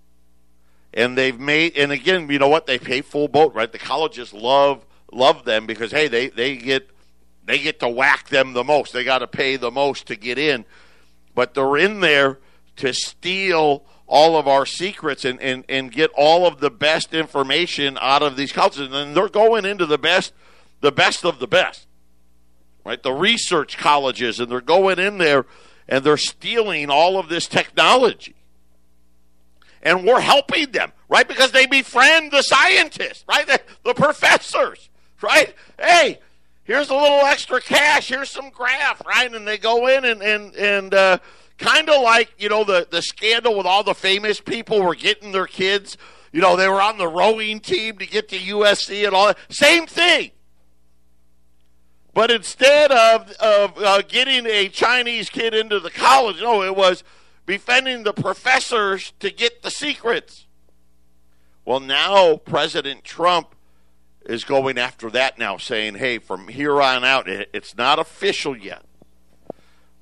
and 0.92 1.16
they've 1.16 1.40
made, 1.40 1.78
and 1.78 1.92
again, 1.92 2.28
you 2.32 2.40
know 2.40 2.48
what? 2.48 2.66
They 2.66 2.80
pay 2.80 3.02
full 3.02 3.28
boat, 3.28 3.54
right? 3.54 3.72
The 3.72 3.78
colleges 3.78 4.34
love 4.34 4.84
love 5.12 5.46
them 5.46 5.68
because 5.68 5.92
hey, 5.92 6.08
they 6.08 6.30
they 6.30 6.56
get 6.58 6.90
they 7.46 7.60
get 7.60 7.80
to 7.82 7.90
whack 7.90 8.30
them 8.30 8.54
the 8.54 8.64
most. 8.64 8.94
They 8.94 9.04
got 9.04 9.20
to 9.20 9.28
pay 9.28 9.56
the 9.56 9.70
most 9.72 10.08
to 10.08 10.16
get 10.16 10.40
in, 10.40 10.66
but 11.36 11.54
they're 11.54 11.78
in 11.78 12.00
there 12.00 12.40
to 12.78 12.92
steal 12.92 13.86
all 14.14 14.38
of 14.38 14.48
our 14.48 14.64
secrets 14.64 15.26
and, 15.26 15.42
and, 15.42 15.66
and 15.68 15.92
get 15.92 16.12
all 16.16 16.46
of 16.46 16.60
the 16.60 16.70
best 16.70 17.16
information 17.16 17.98
out 18.00 18.22
of 18.22 18.38
these 18.38 18.52
colleges. 18.52 18.94
And 18.94 19.18
they're 19.18 19.28
going 19.28 19.66
into 19.66 19.88
the 19.88 19.98
best, 19.98 20.34
the 20.82 20.92
best 20.92 21.26
of 21.26 21.40
the 21.40 21.48
best, 21.48 21.88
right? 22.86 23.02
The 23.02 23.12
research 23.12 23.76
colleges, 23.76 24.40
and 24.40 24.52
they're 24.52 24.62
going 24.62 25.00
in 25.00 25.18
there 25.18 25.48
and 25.90 26.04
they're 26.04 26.16
stealing 26.18 26.92
all 26.92 27.18
of 27.18 27.28
this 27.28 27.48
technology. 27.48 28.36
And 29.82 30.06
we're 30.06 30.22
helping 30.22 30.72
them, 30.72 30.92
right? 31.10 31.28
Because 31.28 31.52
they 31.52 31.66
befriend 31.66 32.32
the 32.32 32.44
scientists, 32.44 33.26
right? 33.28 33.48
The, 33.48 33.62
the 33.84 33.96
professors, 33.96 34.90
right? 35.24 35.56
Hey, 35.80 36.20
here's 36.66 36.92
a 36.92 36.96
little 36.96 37.26
extra 37.26 37.60
cash. 37.60 38.10
Here's 38.10 38.30
some 38.30 38.52
graph, 38.52 39.04
right? 39.08 39.34
And 39.34 39.48
they 39.48 39.58
go 39.58 39.88
in 39.88 40.06
and, 40.06 40.22
and, 40.22 40.56
and, 40.56 40.94
uh, 40.94 41.18
Kind 41.58 41.90
of 41.90 42.02
like, 42.02 42.34
you 42.38 42.50
know, 42.50 42.64
the, 42.64 42.88
the 42.90 43.02
scandal 43.02 43.58
with 43.58 43.66
all 43.66 43.84
the 43.84 43.94
famous 43.94 44.42
people 44.42 44.82
were 44.82 44.96
getting 44.96 45.32
their 45.32 45.46
kids. 45.46 45.98
You 46.32 46.42
know, 46.42 46.56
they 46.56 46.68
were 46.68 46.82
on 46.82 46.98
the 46.98 47.08
rowing 47.08 47.60
team 47.60 47.98
to 48.00 48.08
get 48.08 48.30
to 48.30 48.38
USC 48.38 49.06
and 49.06 49.16
all 49.16 49.28
that. 49.28 49.38
Same 49.50 49.86
thing. 49.86 50.32
But 52.14 52.30
instead 52.32 52.92
of, 52.92 53.32
of 53.34 53.78
uh, 53.78 54.02
getting 54.04 54.46
a 54.46 54.70
Chinese 54.70 55.30
kid 55.30 55.54
into 55.54 55.80
the 55.80 55.90
college, 55.90 56.42
no, 56.42 56.62
it 56.62 56.76
was 56.76 57.04
befriending 57.46 58.04
the 58.04 58.14
professors 58.14 59.14
to 59.20 59.32
get 59.32 59.64
the 59.64 59.72
secrets. 59.72 60.46
Well, 61.66 61.80
now 61.80 62.38
President 62.38 63.04
Trump 63.04 63.56
is 64.26 64.44
going 64.44 64.78
after 64.78 65.10
that 65.10 65.38
now, 65.38 65.58
saying, 65.58 65.96
hey, 65.96 66.18
from 66.18 66.48
here 66.48 66.82
on 66.82 67.04
out, 67.04 67.28
it's 67.28 67.76
not 67.76 68.00
official 68.00 68.56
yet. 68.56 68.84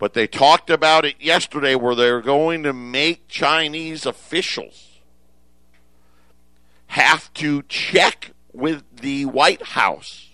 But 0.01 0.15
they 0.15 0.25
talked 0.25 0.71
about 0.71 1.05
it 1.05 1.21
yesterday 1.21 1.75
where 1.75 1.93
they're 1.93 2.23
going 2.23 2.63
to 2.63 2.73
make 2.73 3.27
Chinese 3.27 4.07
officials 4.07 4.97
have 6.87 7.31
to 7.35 7.61
check 7.69 8.31
with 8.51 8.83
the 9.01 9.25
White 9.25 9.61
House 9.61 10.29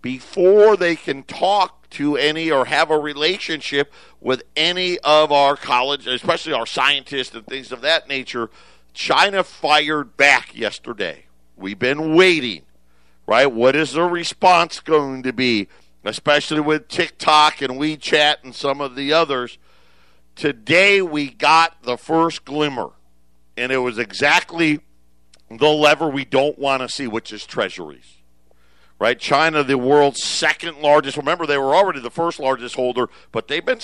before 0.00 0.76
they 0.76 0.94
can 0.94 1.24
talk 1.24 1.90
to 1.90 2.16
any 2.16 2.52
or 2.52 2.66
have 2.66 2.92
a 2.92 2.98
relationship 3.00 3.92
with 4.20 4.44
any 4.54 4.96
of 5.00 5.32
our 5.32 5.56
college, 5.56 6.06
especially 6.06 6.52
our 6.52 6.64
scientists 6.64 7.34
and 7.34 7.44
things 7.48 7.72
of 7.72 7.80
that 7.80 8.08
nature. 8.08 8.48
China 8.94 9.42
fired 9.42 10.16
back 10.16 10.56
yesterday. 10.56 11.24
We've 11.56 11.80
been 11.80 12.14
waiting, 12.14 12.62
right? 13.26 13.50
What 13.50 13.74
is 13.74 13.94
the 13.94 14.04
response 14.04 14.78
going 14.78 15.24
to 15.24 15.32
be, 15.32 15.66
especially 16.08 16.60
with 16.60 16.88
TikTok 16.88 17.62
and 17.62 17.74
WeChat 17.74 18.36
and 18.42 18.54
some 18.54 18.80
of 18.80 18.96
the 18.96 19.12
others? 19.12 19.58
Today 20.34 21.02
we 21.02 21.30
got 21.30 21.82
the 21.82 21.96
first 21.96 22.44
glimmer, 22.44 22.90
and 23.56 23.70
it 23.70 23.78
was 23.78 23.98
exactly 23.98 24.80
the 25.50 25.68
lever 25.68 26.08
we 26.08 26.24
don't 26.24 26.58
want 26.58 26.82
to 26.82 26.88
see, 26.88 27.06
which 27.06 27.32
is 27.32 27.44
treasuries 27.44 28.14
right? 28.98 29.18
China, 29.18 29.62
the 29.62 29.78
world's 29.78 30.22
second 30.22 30.78
largest. 30.78 31.16
Remember, 31.16 31.46
they 31.46 31.58
were 31.58 31.74
already 31.74 32.00
the 32.00 32.10
first 32.10 32.40
largest 32.40 32.74
holder, 32.74 33.08
but 33.30 33.48
they've 33.48 33.64
been 33.64 33.78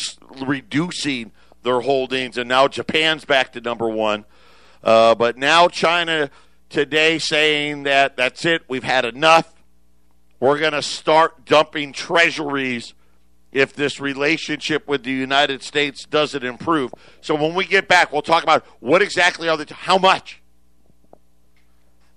reducing 0.44 1.30
their 1.62 1.80
holdings, 1.80 2.36
and 2.36 2.48
now 2.48 2.68
Japan's 2.68 3.24
back 3.24 3.52
to 3.52 3.60
number 3.60 3.88
one. 3.88 4.24
Uh, 4.82 5.14
but 5.14 5.38
now 5.38 5.68
China 5.68 6.30
today 6.68 7.18
saying 7.18 7.84
that 7.84 8.16
that's 8.16 8.44
it, 8.44 8.62
we've 8.68 8.84
had 8.84 9.04
enough. 9.04 9.53
We're 10.40 10.58
going 10.58 10.72
to 10.72 10.82
start 10.82 11.44
dumping 11.44 11.92
treasuries 11.92 12.94
if 13.52 13.72
this 13.72 14.00
relationship 14.00 14.86
with 14.88 15.04
the 15.04 15.12
United 15.12 15.62
States 15.62 16.04
doesn't 16.04 16.42
improve. 16.42 16.92
So 17.20 17.34
when 17.34 17.54
we 17.54 17.64
get 17.64 17.86
back, 17.86 18.12
we'll 18.12 18.22
talk 18.22 18.42
about 18.42 18.66
what 18.80 19.00
exactly 19.00 19.48
are 19.48 19.56
the, 19.56 19.72
how 19.72 19.96
much? 19.96 20.42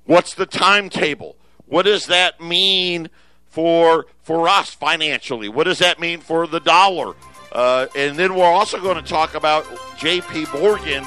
What's 0.05 0.33
the 0.33 0.45
timetable? 0.45 1.37
What 1.67 1.83
does 1.83 2.07
that 2.07 2.41
mean 2.41 3.09
for 3.45 4.07
for 4.23 4.47
us 4.47 4.71
financially? 4.71 5.49
What 5.49 5.65
does 5.65 5.79
that 5.79 5.99
mean 5.99 6.21
for 6.21 6.47
the 6.47 6.59
dollar? 6.59 7.13
Uh, 7.51 7.87
and 7.95 8.17
then 8.17 8.35
we're 8.35 8.45
also 8.45 8.79
going 8.81 9.01
to 9.01 9.07
talk 9.07 9.35
about 9.35 9.65
J.P. 9.97 10.45
Morgan 10.53 11.03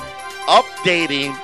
updating 0.46 1.36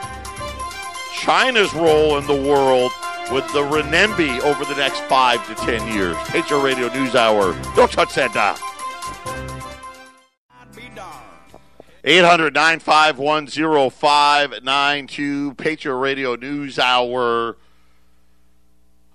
China's 1.14 1.72
role 1.74 2.18
in 2.18 2.26
the 2.26 2.48
world 2.48 2.92
with 3.32 3.46
the 3.52 3.60
renminbi 3.62 4.40
over 4.40 4.64
the 4.64 4.74
next 4.76 5.00
five 5.04 5.44
to 5.48 5.54
ten 5.64 5.86
years. 5.92 6.16
Patriot 6.28 6.60
Radio 6.62 6.92
News 6.92 7.14
Hour. 7.14 7.52
Don't 7.74 7.90
touch 7.90 8.14
that 8.14 8.32
dial. 8.32 8.56
800 12.08 12.54
951 12.54 13.48
0592 13.90 15.54
Patriot 15.54 15.96
Radio 15.96 16.36
News 16.36 16.78
Hour 16.78 17.56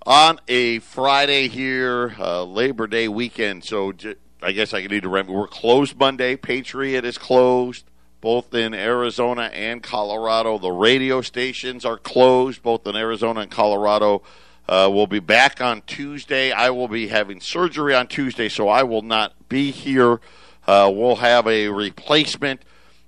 on 0.04 0.38
a 0.48 0.78
Friday 0.80 1.48
here, 1.48 2.14
uh, 2.18 2.44
Labor 2.44 2.86
Day 2.86 3.08
weekend. 3.08 3.64
So 3.64 3.92
j- 3.92 4.16
I 4.42 4.52
guess 4.52 4.74
I 4.74 4.82
need 4.86 5.04
to 5.04 5.08
remember 5.08 5.32
we're 5.32 5.46
closed 5.46 5.96
Monday. 5.98 6.36
Patriot 6.36 7.04
is 7.06 7.16
closed 7.16 7.84
both 8.22 8.54
in 8.54 8.72
Arizona 8.72 9.50
and 9.52 9.82
Colorado. 9.82 10.56
The 10.56 10.70
radio 10.70 11.20
stations 11.20 11.84
are 11.84 11.98
closed 11.98 12.62
both 12.62 12.86
in 12.86 12.96
Arizona 12.96 13.40
and 13.40 13.50
Colorado. 13.50 14.22
Uh, 14.68 14.88
we'll 14.90 15.08
be 15.08 15.18
back 15.18 15.60
on 15.60 15.82
Tuesday. 15.82 16.52
I 16.52 16.70
will 16.70 16.86
be 16.86 17.08
having 17.08 17.40
surgery 17.40 17.94
on 17.94 18.06
Tuesday, 18.06 18.48
so 18.48 18.68
I 18.68 18.84
will 18.84 19.02
not 19.02 19.48
be 19.48 19.72
here. 19.72 20.20
Uh, 20.68 20.90
we'll 20.94 21.16
have 21.16 21.48
a 21.48 21.68
replacement 21.68 22.62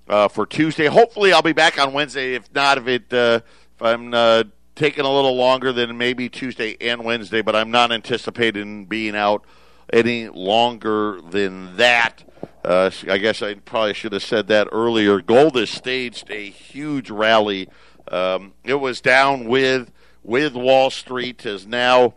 uh, 0.09 0.27
for 0.27 0.47
Tuesday. 0.47 0.87
Hopefully, 0.87 1.33
I'll 1.33 1.43
be 1.43 1.53
back 1.53 1.79
on 1.79 1.93
Wednesday. 1.93 2.35
If 2.35 2.53
not, 2.53 2.79
if 2.79 2.89
it 2.89 3.13
uh, 3.13 3.41
if 3.77 3.83
I'm 3.83 4.13
uh, 4.13 4.43
taking 4.75 5.05
a 5.05 5.15
little 5.15 5.37
longer 5.37 5.73
than 5.73 5.97
maybe 5.97 6.29
Tuesday 6.29 6.77
and 6.81 7.05
Wednesday, 7.05 7.41
but 7.41 7.55
I'm 7.55 7.71
not 7.71 7.93
anticipating 7.93 8.87
being 8.87 9.15
out 9.15 9.45
any 9.93 10.29
longer 10.29 11.21
than 11.21 11.77
that. 11.77 12.25
Uh, 12.65 12.91
I 13.09 13.19
guess 13.19 13.43
I 13.43 13.55
probably 13.55 13.95
should 13.95 14.13
have 14.13 14.23
said 14.23 14.49
that 14.49 14.69
earlier. 14.73 15.21
Gold 15.21 15.57
has 15.57 15.71
staged 15.71 16.31
a 16.31 16.49
huge 16.49 17.11
rally. 17.11 17.69
Um, 18.11 18.55
it 18.65 18.75
was 18.75 19.01
down 19.01 19.45
with 19.47 19.91
with 20.23 20.55
Wall 20.55 20.91
Street 20.91 21.43
has 21.43 21.67
now 21.67 22.15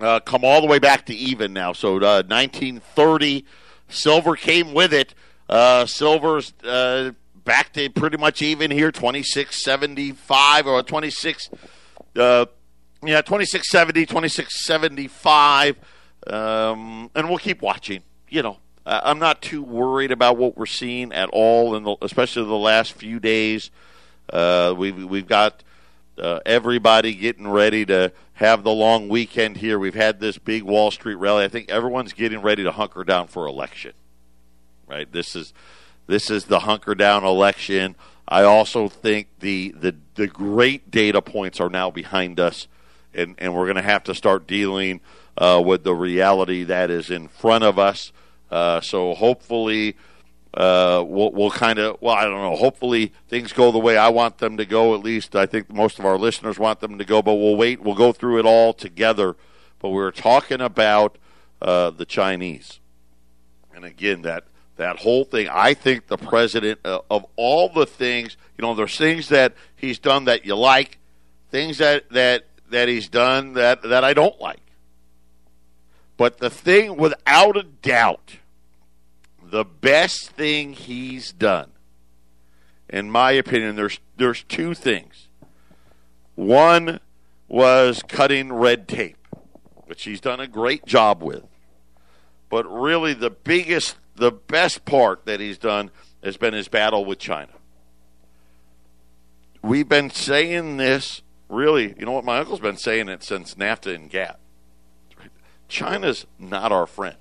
uh, 0.00 0.18
come 0.20 0.44
all 0.44 0.60
the 0.60 0.66
way 0.66 0.80
back 0.80 1.06
to 1.06 1.14
even 1.14 1.52
now. 1.52 1.72
So 1.72 1.96
uh, 1.96 2.22
1930, 2.26 3.44
silver 3.88 4.34
came 4.34 4.74
with 4.74 4.92
it. 4.92 5.14
Uh, 5.48 5.86
silver's 5.86 6.52
uh, 6.64 7.12
back 7.44 7.72
to 7.74 7.88
pretty 7.88 8.16
much 8.16 8.42
even 8.42 8.72
here, 8.72 8.90
26.75 8.90 10.66
or 10.66 10.82
26 10.82 11.50
uh, 12.16 12.46
yeah, 13.04 13.20
2670, 13.20 14.06
2675. 14.06 15.76
Um, 16.26 17.10
and 17.14 17.28
we'll 17.28 17.38
keep 17.38 17.62
watching. 17.62 18.02
You 18.28 18.42
know, 18.42 18.58
I'm 18.86 19.18
not 19.18 19.42
too 19.42 19.62
worried 19.62 20.12
about 20.12 20.36
what 20.36 20.56
we're 20.56 20.66
seeing 20.66 21.12
at 21.12 21.28
all, 21.30 21.74
in 21.74 21.82
the, 21.82 21.96
especially 22.02 22.44
the 22.44 22.54
last 22.54 22.92
few 22.92 23.18
days. 23.18 23.70
Uh, 24.32 24.74
we've 24.76 25.04
we've 25.04 25.26
got 25.26 25.64
uh, 26.18 26.40
everybody 26.46 27.14
getting 27.14 27.48
ready 27.48 27.84
to 27.86 28.12
have 28.34 28.62
the 28.62 28.70
long 28.70 29.08
weekend 29.08 29.56
here. 29.56 29.78
We've 29.78 29.94
had 29.94 30.20
this 30.20 30.38
big 30.38 30.62
Wall 30.62 30.90
Street 30.90 31.16
rally. 31.16 31.44
I 31.44 31.48
think 31.48 31.68
everyone's 31.68 32.12
getting 32.12 32.42
ready 32.42 32.62
to 32.62 32.72
hunker 32.72 33.02
down 33.02 33.26
for 33.26 33.46
election. 33.46 33.92
Right. 34.86 35.10
This 35.10 35.34
is 35.34 35.52
this 36.06 36.30
is 36.30 36.44
the 36.44 36.60
hunker 36.60 36.94
down 36.94 37.24
election. 37.24 37.96
I 38.28 38.44
also 38.44 38.88
think 38.88 39.28
the 39.40 39.74
the 39.76 39.96
the 40.14 40.26
great 40.26 40.90
data 40.90 41.20
points 41.20 41.60
are 41.60 41.68
now 41.70 41.90
behind 41.90 42.38
us, 42.38 42.68
and 43.12 43.34
and 43.38 43.54
we're 43.54 43.66
going 43.66 43.76
to 43.76 43.82
have 43.82 44.04
to 44.04 44.14
start 44.14 44.46
dealing 44.46 45.00
uh, 45.36 45.60
with 45.64 45.82
the 45.82 45.94
reality 45.94 46.62
that 46.64 46.90
is 46.90 47.10
in 47.10 47.28
front 47.28 47.64
of 47.64 47.78
us. 47.78 48.12
Uh, 48.50 48.80
so 48.80 49.14
hopefully. 49.14 49.96
Uh, 50.54 51.04
we'll, 51.06 51.32
we'll 51.32 51.50
kind 51.50 51.78
of 51.78 51.98
well, 52.00 52.14
I 52.14 52.24
don't 52.24 52.40
know. 52.40 52.56
Hopefully 52.56 53.12
things 53.28 53.52
go 53.52 53.70
the 53.70 53.78
way 53.78 53.98
I 53.98 54.08
want 54.08 54.38
them 54.38 54.56
to 54.56 54.64
go. 54.64 54.94
At 54.94 55.02
least 55.02 55.36
I 55.36 55.44
think 55.44 55.70
most 55.70 55.98
of 55.98 56.06
our 56.06 56.16
listeners 56.16 56.58
want 56.58 56.80
them 56.80 56.96
to 56.96 57.04
go. 57.04 57.20
But 57.20 57.34
we'll 57.34 57.56
wait. 57.56 57.82
We'll 57.82 57.94
go 57.94 58.10
through 58.10 58.38
it 58.38 58.46
all 58.46 58.72
together. 58.72 59.36
But 59.80 59.90
we 59.90 60.00
are 60.02 60.10
talking 60.10 60.62
about 60.62 61.18
uh, 61.60 61.90
the 61.90 62.06
Chinese, 62.06 62.80
and 63.74 63.84
again 63.84 64.22
that 64.22 64.44
that 64.76 64.98
whole 64.98 65.24
thing. 65.24 65.48
I 65.50 65.74
think 65.74 66.06
the 66.06 66.16
president, 66.16 66.80
uh, 66.84 67.00
of 67.10 67.26
all 67.36 67.68
the 67.68 67.86
things, 67.86 68.36
you 68.56 68.62
know, 68.62 68.74
there's 68.74 68.96
things 68.96 69.28
that 69.28 69.54
he's 69.74 69.98
done 69.98 70.24
that 70.24 70.46
you 70.46 70.54
like, 70.56 70.98
things 71.50 71.78
that 71.78 72.08
that 72.10 72.46
that 72.70 72.88
he's 72.88 73.08
done 73.08 73.54
that 73.54 73.82
that 73.82 74.04
I 74.04 74.14
don't 74.14 74.40
like. 74.40 74.60
But 76.16 76.38
the 76.38 76.50
thing, 76.50 76.96
without 76.96 77.56
a 77.56 77.62
doubt, 77.62 78.36
the 79.42 79.64
best 79.64 80.30
thing 80.30 80.72
he's 80.72 81.32
done, 81.32 81.70
in 82.88 83.10
my 83.10 83.32
opinion, 83.32 83.76
there's 83.76 84.00
there's 84.16 84.42
two 84.44 84.74
things. 84.74 85.28
One 86.34 87.00
was 87.48 88.02
cutting 88.08 88.52
red 88.52 88.88
tape, 88.88 89.28
which 89.84 90.04
he's 90.04 90.20
done 90.20 90.40
a 90.40 90.46
great 90.46 90.86
job 90.86 91.22
with. 91.22 91.44
But 92.48 92.64
really, 92.64 93.12
the 93.12 93.30
biggest 93.30 93.96
the 94.14 94.32
best 94.32 94.84
part 94.84 95.26
that 95.26 95.40
he's 95.40 95.58
done 95.58 95.90
has 96.22 96.36
been 96.36 96.54
his 96.54 96.68
battle 96.68 97.04
with 97.04 97.18
China. 97.18 97.52
We've 99.62 99.88
been 99.88 100.10
saying 100.10 100.78
this 100.78 101.22
really, 101.48 101.94
you 101.98 102.06
know 102.06 102.12
what? 102.12 102.24
My 102.24 102.38
uncle's 102.38 102.60
been 102.60 102.76
saying 102.76 103.08
it 103.08 103.22
since 103.22 103.54
NAFTA 103.54 103.94
and 103.94 104.10
GATT. 104.10 104.38
China's 105.68 106.26
not 106.38 106.72
our 106.72 106.86
friend. 106.86 107.16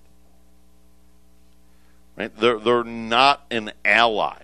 Right? 2.16 2.36
They're, 2.36 2.60
they're 2.60 2.84
not 2.84 3.46
an 3.52 3.72
ally. 3.84 4.44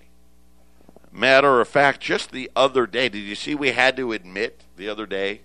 Matter 1.11 1.59
of 1.61 1.67
fact, 1.67 2.01
just 2.01 2.31
the 2.31 2.49
other 2.55 2.87
day, 2.87 3.09
did 3.09 3.19
you 3.19 3.35
see 3.35 3.55
we 3.55 3.71
had 3.71 3.97
to 3.97 4.13
admit 4.13 4.63
the 4.77 4.89
other 4.89 5.05
day 5.05 5.41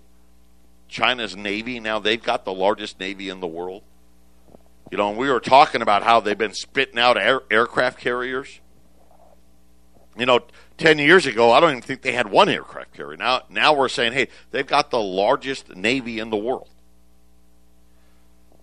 China's 0.87 1.35
Navy, 1.35 1.79
now 1.79 1.99
they've 1.99 2.23
got 2.23 2.45
the 2.45 2.53
largest 2.53 2.99
Navy 2.99 3.29
in 3.29 3.41
the 3.41 3.47
world? 3.47 3.83
You 4.91 4.97
know, 4.97 5.09
and 5.09 5.17
we 5.17 5.29
were 5.29 5.41
talking 5.41 5.81
about 5.81 6.03
how 6.03 6.21
they've 6.21 6.37
been 6.37 6.53
spitting 6.53 6.97
out 6.97 7.17
air, 7.17 7.41
aircraft 7.51 7.99
carriers. 7.99 8.61
You 10.17 10.25
know, 10.25 10.39
10 10.77 10.97
years 10.99 11.25
ago, 11.25 11.51
I 11.51 11.59
don't 11.59 11.71
even 11.71 11.81
think 11.81 12.01
they 12.01 12.13
had 12.13 12.31
one 12.31 12.47
aircraft 12.47 12.93
carrier. 12.93 13.17
Now, 13.17 13.41
now 13.49 13.73
we're 13.73 13.89
saying, 13.89 14.13
hey, 14.13 14.29
they've 14.51 14.65
got 14.65 14.89
the 14.89 15.01
largest 15.01 15.75
Navy 15.75 16.19
in 16.19 16.29
the 16.29 16.37
world. 16.37 16.69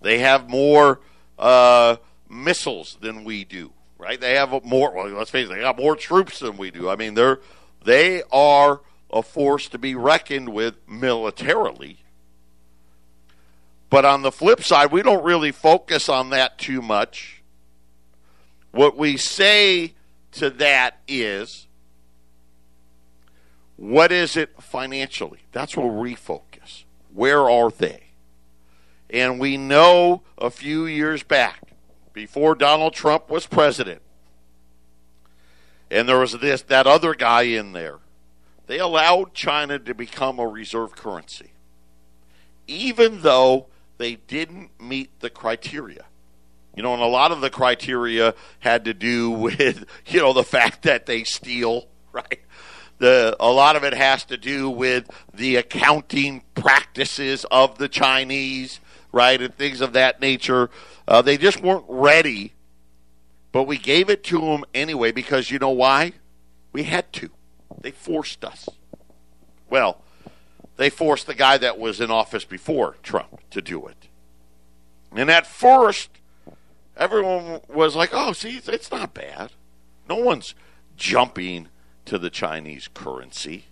They 0.05 0.19
have 0.19 0.47
more 0.47 0.99
uh, 1.39 1.95
missiles 2.29 2.95
than 3.01 3.23
we 3.23 3.43
do, 3.43 3.73
right? 3.97 4.21
They 4.21 4.35
have 4.35 4.63
more, 4.63 4.93
well, 4.93 5.09
let's 5.09 5.31
face 5.31 5.47
it, 5.47 5.49
they 5.49 5.61
got 5.61 5.79
more 5.79 5.95
troops 5.95 6.37
than 6.37 6.57
we 6.57 6.69
do. 6.69 6.87
I 6.87 6.95
mean, 6.95 7.15
they're, 7.15 7.39
they 7.83 8.21
are 8.31 8.81
a 9.11 9.23
force 9.23 9.67
to 9.69 9.79
be 9.79 9.95
reckoned 9.95 10.49
with 10.49 10.75
militarily. 10.87 12.03
But 13.89 14.05
on 14.05 14.21
the 14.21 14.31
flip 14.31 14.63
side, 14.63 14.91
we 14.91 15.01
don't 15.01 15.23
really 15.23 15.51
focus 15.51 16.07
on 16.07 16.29
that 16.29 16.59
too 16.59 16.83
much. 16.83 17.41
What 18.69 18.95
we 18.95 19.17
say 19.17 19.95
to 20.33 20.51
that 20.51 20.99
is, 21.07 21.65
what 23.75 24.11
is 24.11 24.37
it 24.37 24.61
financially? 24.61 25.39
That's 25.51 25.75
where 25.75 25.87
we 25.87 26.13
focus. 26.13 26.85
Where 27.11 27.49
are 27.49 27.71
they? 27.71 28.04
And 29.15 29.39
we 29.39 29.55
know 29.55 30.23
a 30.37 30.49
few 30.49 30.85
years 30.85 31.23
back, 31.23 31.71
before 32.11 32.53
Donald 32.53 32.93
Trump 32.93 33.29
was 33.29 33.47
president, 33.47 34.01
and 35.89 36.09
there 36.09 36.19
was 36.19 36.33
this 36.33 36.63
that 36.63 36.85
other 36.85 37.15
guy 37.15 37.43
in 37.43 37.71
there, 37.71 37.99
they 38.67 38.77
allowed 38.77 39.33
China 39.33 39.79
to 39.79 39.93
become 39.93 40.37
a 40.37 40.45
reserve 40.45 40.97
currency, 40.97 41.51
even 42.67 43.21
though 43.21 43.67
they 43.99 44.15
didn't 44.15 44.71
meet 44.81 45.17
the 45.21 45.29
criteria. 45.29 46.03
You 46.75 46.83
know, 46.83 46.93
and 46.93 47.01
a 47.01 47.07
lot 47.07 47.31
of 47.31 47.39
the 47.39 47.49
criteria 47.49 48.35
had 48.59 48.83
to 48.83 48.93
do 48.93 49.29
with, 49.29 49.85
you 50.07 50.19
know, 50.19 50.33
the 50.33 50.43
fact 50.43 50.81
that 50.83 51.05
they 51.05 51.23
steal, 51.23 51.87
right? 52.11 52.41
The, 52.97 53.37
a 53.39 53.49
lot 53.49 53.77
of 53.77 53.85
it 53.85 53.93
has 53.93 54.25
to 54.25 54.35
do 54.35 54.69
with 54.69 55.09
the 55.33 55.55
accounting 55.55 56.43
practices 56.53 57.45
of 57.49 57.77
the 57.77 57.87
Chinese, 57.87 58.81
right, 59.15 59.41
and 59.41 59.55
things 59.55 59.81
of 59.81 59.93
that 59.93 60.19
nature. 60.21 60.69
Uh, 61.07 61.21
they 61.21 61.37
just 61.37 61.61
weren't 61.61 61.85
ready, 61.87 62.53
but 63.51 63.63
we 63.63 63.77
gave 63.77 64.09
it 64.09 64.23
to 64.25 64.39
them 64.39 64.63
anyway 64.73 65.11
because 65.11 65.49
you 65.49 65.57
know 65.57 65.71
why? 65.71 66.13
We 66.71 66.83
had 66.83 67.11
to. 67.13 67.29
They 67.79 67.91
forced 67.91 68.43
us. 68.43 68.69
Well, 69.69 70.01
they 70.75 70.89
forced 70.89 71.25
the 71.25 71.33
guy 71.33 71.57
that 71.57 71.79
was 71.79 72.01
in 72.01 72.11
office 72.11 72.43
before 72.43 72.97
Trump 73.01 73.41
to 73.51 73.61
do 73.61 73.87
it. 73.87 74.09
And 75.15 75.31
at 75.31 75.47
first, 75.47 76.09
everyone 76.97 77.61
was 77.73 77.95
like, 77.95 78.09
oh, 78.11 78.33
see, 78.33 78.59
it's 78.65 78.91
not 78.91 79.13
bad. 79.13 79.51
No 80.09 80.17
one's 80.17 80.53
jumping 80.97 81.69
to 82.03 82.17
the 82.17 82.29
Chinese 82.29 82.89
currency. 82.93 83.65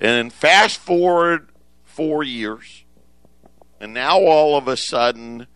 And 0.00 0.32
fast 0.32 0.78
forward 0.78 1.48
four 1.84 2.22
years, 2.22 2.84
and 3.80 3.94
now 3.94 4.18
all 4.18 4.56
of 4.56 4.68
a 4.68 4.76
sudden, 4.76 5.46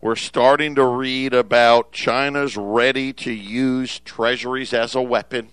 we're 0.00 0.16
starting 0.16 0.74
to 0.76 0.84
read 0.84 1.34
about 1.34 1.92
China's 1.92 2.56
ready 2.56 3.12
to 3.14 3.32
use 3.32 3.98
treasuries 4.00 4.72
as 4.72 4.94
a 4.94 5.02
weapon, 5.02 5.48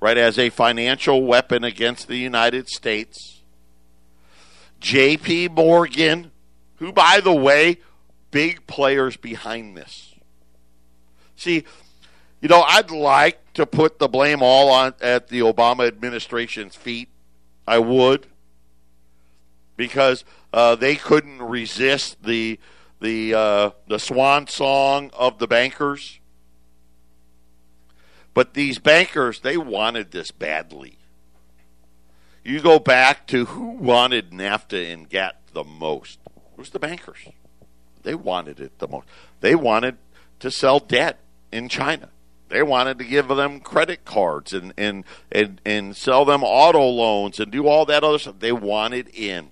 right, 0.00 0.18
as 0.18 0.38
a 0.38 0.50
financial 0.50 1.24
weapon 1.24 1.64
against 1.64 2.08
the 2.08 2.18
United 2.18 2.68
States. 2.68 3.40
JP 4.80 5.56
Morgan, 5.56 6.30
who, 6.76 6.92
by 6.92 7.20
the 7.20 7.34
way, 7.34 7.78
big 8.30 8.66
players 8.66 9.16
behind 9.16 9.76
this. 9.76 10.14
See, 11.36 11.64
you 12.40 12.48
know, 12.48 12.62
I'd 12.62 12.90
like 12.90 13.52
to 13.54 13.66
put 13.66 13.98
the 13.98 14.08
blame 14.08 14.42
all 14.42 14.70
on 14.70 14.94
at 15.00 15.28
the 15.28 15.40
Obama 15.40 15.86
administration's 15.86 16.76
feet. 16.76 17.08
I 17.66 17.78
would, 17.78 18.26
because 19.76 20.24
uh, 20.52 20.74
they 20.76 20.96
couldn't 20.96 21.42
resist 21.42 22.22
the 22.22 22.58
the 23.00 23.34
uh, 23.34 23.70
the 23.86 23.98
swan 23.98 24.46
song 24.46 25.10
of 25.14 25.38
the 25.38 25.46
bankers. 25.46 26.18
But 28.32 28.54
these 28.54 28.78
bankers, 28.78 29.40
they 29.40 29.56
wanted 29.56 30.12
this 30.12 30.30
badly. 30.30 30.98
You 32.44 32.60
go 32.60 32.78
back 32.78 33.26
to 33.28 33.46
who 33.46 33.70
wanted 33.70 34.30
NAFTA 34.30 34.92
and 34.92 35.08
GATT 35.08 35.36
the 35.52 35.64
most? 35.64 36.20
It 36.26 36.58
was 36.58 36.70
the 36.70 36.78
bankers. 36.78 37.18
They 38.02 38.14
wanted 38.14 38.60
it 38.60 38.78
the 38.78 38.88
most. 38.88 39.06
They 39.40 39.54
wanted 39.54 39.98
to 40.38 40.50
sell 40.50 40.78
debt 40.78 41.18
in 41.52 41.68
China. 41.68 42.10
They 42.48 42.62
wanted 42.62 42.98
to 42.98 43.04
give 43.04 43.28
them 43.28 43.60
credit 43.60 44.04
cards 44.04 44.52
and, 44.52 44.72
and, 44.76 45.04
and, 45.30 45.60
and 45.64 45.96
sell 45.96 46.24
them 46.24 46.42
auto 46.42 46.84
loans 46.84 47.38
and 47.38 47.52
do 47.52 47.66
all 47.66 47.84
that 47.86 48.02
other 48.02 48.18
stuff. 48.18 48.38
They 48.38 48.52
wanted 48.52 49.08
in. 49.08 49.50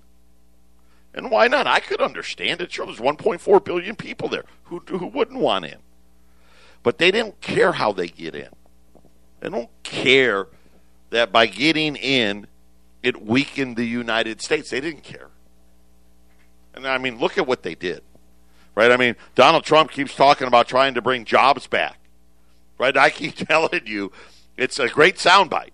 And 1.13 1.31
why 1.31 1.47
not? 1.47 1.67
I 1.67 1.79
could 1.79 2.01
understand 2.01 2.61
it. 2.61 2.71
Sure, 2.71 2.85
there's 2.85 2.99
1.4 2.99 3.63
billion 3.63 3.95
people 3.95 4.29
there. 4.29 4.45
Who, 4.65 4.79
who 4.87 5.07
wouldn't 5.07 5.39
want 5.39 5.65
in? 5.65 5.77
But 6.83 6.97
they 6.97 7.11
didn't 7.11 7.41
care 7.41 7.73
how 7.73 7.91
they 7.91 8.07
get 8.07 8.35
in. 8.35 8.49
They 9.39 9.49
don't 9.49 9.69
care 9.83 10.47
that 11.09 11.31
by 11.31 11.47
getting 11.47 11.95
in, 11.95 12.47
it 13.01 13.25
weakened 13.25 13.75
the 13.75 13.85
United 13.85 14.41
States. 14.41 14.69
They 14.69 14.79
didn't 14.79 15.03
care. 15.03 15.29
And 16.75 16.87
I 16.87 16.97
mean, 16.97 17.17
look 17.17 17.37
at 17.37 17.47
what 17.47 17.63
they 17.63 17.75
did 17.75 18.03
right? 18.79 18.93
I 18.93 18.97
mean, 18.97 19.17
Donald 19.35 19.65
Trump 19.65 19.91
keeps 19.91 20.15
talking 20.15 20.47
about 20.47 20.69
trying 20.69 20.93
to 20.93 21.01
bring 21.01 21.25
jobs 21.25 21.67
back, 21.67 21.99
right? 22.77 22.95
I 22.95 23.09
keep 23.09 23.35
telling 23.47 23.81
you, 23.85 24.09
it's 24.55 24.79
a 24.79 24.87
great 24.87 25.17
soundbite. 25.17 25.71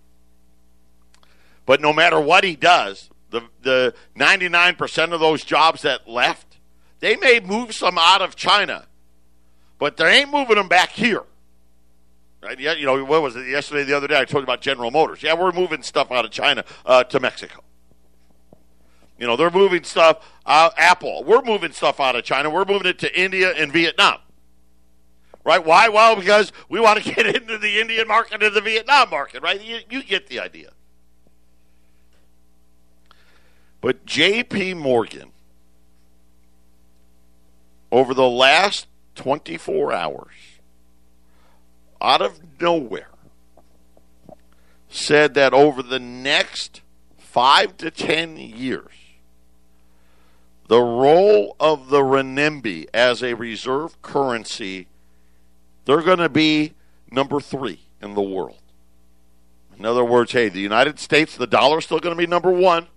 But 1.68 1.82
no 1.82 1.94
matter 1.94 2.20
what 2.20 2.44
he 2.44 2.56
does, 2.56 3.12
the 3.36 3.44
the 3.62 3.94
99% 4.18 5.14
of 5.14 5.20
those 5.20 5.44
jobs 5.44 5.82
that 5.82 6.08
left, 6.08 6.58
they 7.00 7.16
may 7.18 7.40
move 7.40 7.74
some 7.74 7.98
out 7.98 8.22
of 8.22 8.36
China, 8.36 8.88
but 9.80 9.98
they 9.98 10.22
ain't 10.22 10.32
moving 10.32 10.56
them 10.56 10.68
back 10.68 10.92
here. 10.92 11.24
Right? 12.42 12.60
Yeah, 12.60 12.74
you 12.74 12.86
know, 12.86 13.04
what 13.04 13.22
was 13.22 13.36
it 13.36 13.48
yesterday, 13.48 13.84
the 13.84 13.98
other 13.98 14.08
day? 14.08 14.20
I 14.20 14.26
told 14.26 14.42
you 14.42 14.46
about 14.46 14.62
General 14.62 14.92
Motors. 14.92 15.24
Yeah, 15.24 15.34
we're 15.34 15.52
moving 15.52 15.82
stuff 15.82 16.12
out 16.12 16.26
of 16.26 16.32
China 16.32 16.64
uh, 16.86 17.04
to 17.06 17.20
Mexico. 17.20 17.64
You 19.18 19.26
know, 19.26 19.36
they're 19.36 19.50
moving 19.50 19.84
stuff. 19.84 20.30
Uh, 20.46 20.70
Apple, 20.78 21.24
we're 21.24 21.42
moving 21.42 21.72
stuff 21.72 22.00
out 22.00 22.16
of 22.16 22.24
China. 22.24 22.50
We're 22.50 22.66
moving 22.66 22.88
it 22.88 23.00
to 23.00 23.20
India 23.20 23.52
and 23.52 23.72
Vietnam. 23.72 24.20
Right? 25.44 25.64
Why? 25.64 25.90
Well, 25.90 26.16
because 26.16 26.52
we 26.70 26.80
want 26.80 27.04
to 27.04 27.14
get 27.16 27.26
into 27.26 27.58
the 27.58 27.80
Indian 27.80 28.08
market 28.08 28.44
and 28.44 28.54
the 28.54 28.62
Vietnam 28.62 29.10
market. 29.10 29.42
Right? 29.42 29.62
You, 29.62 29.80
you 29.90 30.04
get 30.04 30.28
the 30.28 30.40
idea. 30.40 30.72
But 33.86 34.04
J.P. 34.08 34.74
Morgan, 34.74 35.32
over 37.92 38.16
the 38.16 38.28
last 38.28 38.88
24 39.14 39.94
hours, 39.94 40.34
out 42.02 42.20
of 42.20 42.40
nowhere, 42.60 43.12
said 44.90 45.36
that 45.36 45.54
over 45.54 45.84
the 45.84 46.00
next 46.00 46.82
five 47.20 47.78
to 47.78 47.92
ten 47.92 48.38
years, 48.38 48.90
the 50.68 50.82
role 50.82 51.56
of 51.60 51.90
the 51.90 52.02
renminbi 52.02 52.88
as 52.92 53.22
a 53.22 53.36
reserve 53.36 54.02
currency, 54.02 54.88
they're 55.86 56.02
going 56.02 56.18
to 56.18 56.28
be 56.28 56.74
number 57.12 57.40
three 57.40 57.82
in 58.02 58.16
the 58.16 58.22
world. 58.24 58.64
In 59.78 59.86
other 59.86 60.04
words, 60.04 60.32
hey, 60.32 60.50
the 60.50 60.60
United 60.60 60.98
States, 60.98 61.38
the 61.38 61.46
dollar 61.46 61.78
is 61.78 61.86
still 61.86 62.00
going 62.00 62.16
to 62.16 62.20
be 62.20 62.26
number 62.26 62.50
one. 62.50 62.88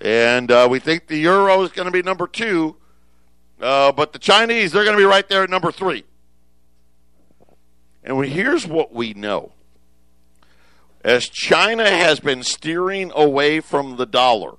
And 0.00 0.50
uh, 0.50 0.68
we 0.70 0.78
think 0.78 1.06
the 1.06 1.18
euro 1.18 1.62
is 1.62 1.70
going 1.70 1.86
to 1.86 1.92
be 1.92 2.02
number 2.02 2.26
two. 2.26 2.76
Uh, 3.60 3.90
but 3.92 4.12
the 4.12 4.18
Chinese, 4.18 4.72
they're 4.72 4.84
going 4.84 4.96
to 4.96 5.00
be 5.00 5.06
right 5.06 5.28
there 5.28 5.42
at 5.42 5.50
number 5.50 5.72
three. 5.72 6.04
And 8.04 8.16
we, 8.16 8.28
here's 8.28 8.66
what 8.66 8.92
we 8.92 9.14
know. 9.14 9.52
As 11.04 11.28
China 11.28 11.88
has 11.88 12.20
been 12.20 12.42
steering 12.42 13.12
away 13.14 13.60
from 13.60 13.96
the 13.96 14.06
dollar, 14.06 14.54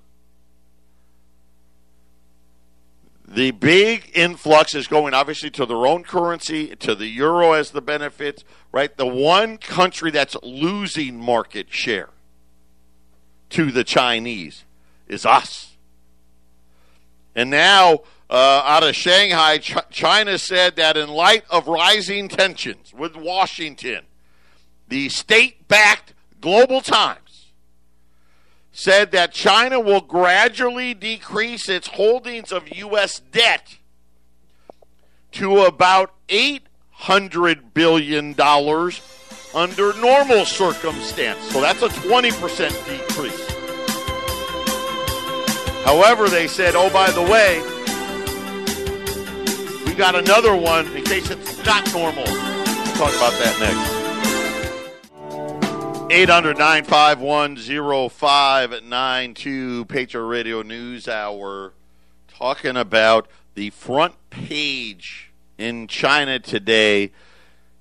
The 3.32 3.52
big 3.52 4.12
influx 4.15 4.73
is 4.73 4.88
going 4.88 5.13
obviously 5.13 5.52
to 5.52 5.65
their 5.67 5.86
own 5.86 6.04
currency, 6.04 6.75
to 6.78 6.95
the 6.95 7.06
euro 7.06 7.52
as 7.52 7.69
the 7.69 7.82
benefits, 7.82 8.43
right? 8.71 8.95
The 8.95 9.06
one 9.06 9.60
country 9.60 10.10
that's 10.10 10.36
losing 10.41 11.19
market 11.19 11.67
share 11.69 12.10
to 13.52 13.71
the 13.71 13.84
Chinese 13.84 14.65
is 15.10 15.26
us. 15.26 15.76
And 17.36 17.50
now, 17.50 18.00
uh, 18.30 18.62
out 18.65 18.84
of 18.84 18.95
Shanghai, 18.95 19.58
Ch- 19.58 19.76
China 19.89 20.38
said 20.38 20.76
that 20.76 20.95
in 20.95 21.10
light 21.10 21.43
of 21.50 21.67
rising 21.67 22.30
tensions 22.30 22.93
with 22.93 23.15
Washington, 23.15 24.06
the 24.88 25.10
state 25.10 25.67
backed 25.67 26.13
Global 26.39 26.82
Times 26.82 27.48
said 28.72 29.12
that 29.12 29.34
China 29.34 29.80
will 29.80 30.02
gradually 30.02 30.93
decrease 30.93 31.67
its 31.67 31.88
holdings 31.88 32.52
of 32.52 32.69
U.S. 32.78 33.19
debt 33.19 33.78
to 35.34 35.62
about 35.62 36.13
$800 36.30 37.74
billion 37.74 38.36
under 39.54 39.93
normal 40.00 40.45
circumstances. 40.45 41.52
So 41.52 41.62
that's 41.62 41.82
a 41.82 41.89
20% 41.89 43.08
decrease. 43.08 43.59
However, 45.86 46.30
they 46.30 46.48
said, 46.48 46.76
oh, 46.76 46.89
by 46.89 47.10
the 47.12 47.22
way, 47.22 47.60
we 49.86 49.94
got 49.98 50.15
another 50.15 50.56
one 50.56 50.88
in 50.96 51.04
case 51.04 51.30
it's 51.30 51.65
not 51.65 51.92
normal. 51.94 52.24
We'll 52.26 52.96
talk 52.96 53.13
about 53.15 53.34
that 53.39 53.58
next. 53.60 54.00
800 56.12 56.58
951 56.58 57.58
0592 58.10 59.86
Patriot 59.86 60.26
Radio 60.26 60.63
News 60.63 61.08
Hour 61.08 61.74
talking 62.28 62.76
about 62.76 63.28
the 63.54 63.70
front 63.70 64.15
page 64.30 65.32
in 65.58 65.88
China 65.88 66.39
today, 66.39 67.12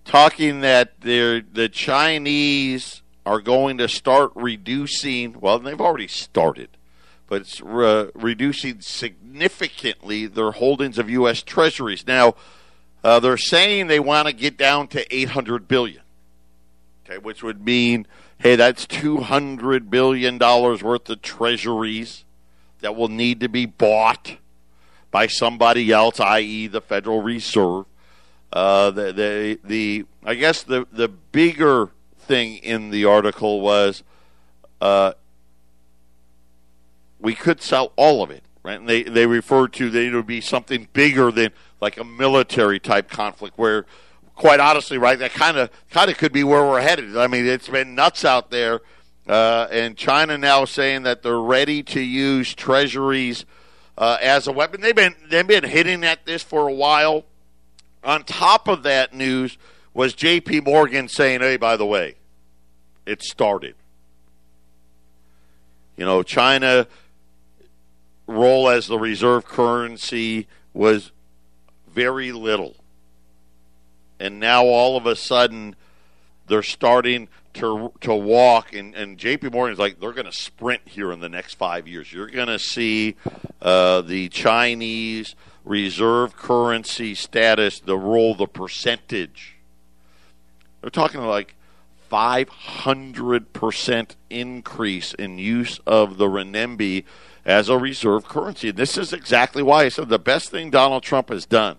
talking 0.05 0.61
that 0.61 1.01
the 1.01 1.71
Chinese 1.73 3.03
are 3.25 3.41
going 3.41 3.79
to 3.79 3.89
start 3.89 4.33
reducing, 4.35 5.41
well, 5.41 5.59
they've 5.59 5.81
already 5.81 6.09
started, 6.09 6.69
but 7.29 7.43
it's 7.43 7.61
re- 7.61 8.11
reducing 8.15 8.81
significantly 8.81 10.27
their 10.27 10.53
holdings 10.53 10.99
of 10.99 11.09
U.S. 11.11 11.43
Treasuries. 11.43 12.07
Now, 12.07 12.35
uh, 13.05 13.21
they're 13.21 13.37
saying 13.37 13.87
they 13.87 14.01
want 14.01 14.27
to 14.27 14.33
get 14.33 14.57
down 14.57 14.89
to 14.89 15.15
800 15.15 15.69
billion, 15.69 16.03
okay, 17.05 17.19
which 17.19 17.43
would 17.43 17.65
mean, 17.65 18.07
hey, 18.39 18.57
that's 18.57 18.87
200 18.87 19.91
billion 19.91 20.39
dollars 20.39 20.83
worth 20.83 21.09
of 21.09 21.23
Treasuries 21.23 22.25
that 22.81 22.97
will 22.97 23.09
need 23.09 23.41
to 23.41 23.49
be 23.49 23.67
bought 23.67 24.39
by 25.11 25.27
somebody 25.27 25.93
else, 25.93 26.21
i.e., 26.21 26.67
the 26.67 26.81
Federal 26.81 27.23
Reserve. 27.23 27.87
Uh, 28.51 28.91
the, 28.91 29.13
the 29.13 29.61
the 29.63 30.05
I 30.25 30.35
guess 30.35 30.63
the 30.63 30.87
the 30.91 31.09
bigger 31.09 31.91
thing 32.19 32.57
in 32.57 32.91
the 32.91 33.05
article 33.05 33.61
was 33.61 34.03
uh, 34.81 35.13
we 37.21 37.35
could 37.35 37.61
sell 37.61 37.93
all 37.97 38.23
of 38.23 38.31
it, 38.31 38.43
right? 38.63 38.79
And 38.79 38.89
they 38.89 39.03
they 39.03 39.27
referred 39.27 39.73
to 39.75 39.91
that 39.91 40.03
it 40.03 40.15
would 40.15 40.27
be 40.27 40.41
something 40.41 40.89
bigger 40.93 41.31
than 41.31 41.51
like 41.81 41.99
a 41.99 42.05
military 42.05 42.79
type 42.79 43.09
conflict, 43.09 43.59
where 43.59 43.87
quite 44.35 44.61
honestly, 44.61 44.99
right, 44.99 45.19
that 45.19 45.33
kind 45.33 45.57
of 45.57 45.71
kind 45.91 46.11
of 46.11 46.17
could 46.17 46.33
be 46.33 46.45
where 46.45 46.63
we're 46.63 46.81
headed. 46.81 47.17
I 47.17 47.27
mean, 47.27 47.47
it's 47.47 47.69
been 47.69 47.95
nuts 47.95 48.25
out 48.25 48.51
there, 48.51 48.81
uh, 49.29 49.67
and 49.71 49.97
China 49.97 50.39
now 50.39 50.65
saying 50.65 51.03
that 51.03 51.23
they're 51.23 51.41
ready 51.41 51.83
to 51.83 52.01
use 52.01 52.55
treasuries 52.55 53.45
uh, 53.99 54.17
as 54.23 54.47
a 54.47 54.53
weapon. 54.53 54.81
They've 54.81 54.95
been 54.95 55.15
they've 55.29 55.47
been 55.47 55.65
hitting 55.65 56.05
at 56.05 56.25
this 56.25 56.43
for 56.43 56.69
a 56.69 56.73
while. 56.73 57.25
On 58.05 58.23
top 58.23 58.69
of 58.69 58.85
that 58.85 59.13
news 59.13 59.59
was 59.93 60.15
J.P. 60.15 60.61
Morgan 60.61 61.09
saying, 61.09 61.41
"Hey, 61.41 61.57
by 61.57 61.77
the 61.77 61.85
way, 61.85 62.15
it 63.05 63.23
started." 63.23 63.75
You 65.97 66.05
know, 66.05 66.23
China 66.23 66.87
role 68.29 68.69
as 68.69 68.87
the 68.87 68.99
reserve 68.99 69.47
currency 69.47 70.47
was 70.73 71.11
very 71.89 72.31
little. 72.31 72.77
And 74.21 74.39
now 74.39 74.65
all 74.65 74.97
of 74.97 75.07
a 75.07 75.17
sudden 75.17 75.75
they're 76.47 76.63
starting 76.63 77.29
to 77.55 77.93
to 78.01 78.15
walk 78.15 78.75
and, 78.75 78.95
and 78.95 79.19
JP 79.19 79.53
Morgan's 79.53 79.79
like 79.79 79.99
they're 79.99 80.13
gonna 80.13 80.31
sprint 80.31 80.83
here 80.85 81.11
in 81.11 81.21
the 81.21 81.29
next 81.29 81.55
five 81.55 81.89
years. 81.89 82.13
You're 82.13 82.29
gonna 82.29 82.59
see 82.59 83.17
uh, 83.61 84.03
the 84.03 84.29
Chinese 84.29 85.35
reserve 85.65 86.37
currency 86.37 87.15
status, 87.15 87.81
the 87.81 87.99
role, 87.99 88.35
the 88.35 88.47
percentage. 88.47 89.57
They're 90.81 90.91
talking 90.91 91.21
like 91.23 91.57
500% 92.11 94.11
increase 94.31 95.15
in 95.15 95.39
use 95.39 95.81
of 95.87 96.17
the 96.17 96.27
renminbi 96.27 97.05
as 97.49 97.71
a 97.71 97.79
reserve 97.79 98.29
currency. 98.29 98.69
And 98.69 98.79
this 98.79 98.99
is 98.99 99.15
exactly 99.15 99.63
why 99.63 99.85
I 99.85 99.89
said 99.89 100.11
the 100.11 100.19
best 100.19 100.51
thing 100.51 100.69
Donald 100.69 101.03
Trump 101.03 101.31
has 101.31 101.47
done 101.47 101.79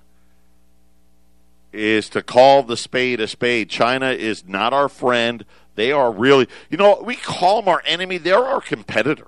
is 1.72 2.10
to 2.10 2.24
call 2.24 2.64
the 2.64 2.76
spade 2.76 3.22
a 3.22 3.28
spade. 3.28 3.70
China 3.70 4.08
is 4.08 4.48
not 4.48 4.74
our 4.74 4.90
friend. 4.90 5.46
They 5.76 5.92
are 5.92 6.12
really, 6.12 6.48
you 6.72 6.78
know, 6.78 7.00
we 7.06 7.16
call 7.16 7.62
them 7.62 7.70
our 7.70 7.84
enemy. 7.86 8.18
They're 8.18 8.44
our 8.44 8.62
competitor. 8.62 9.28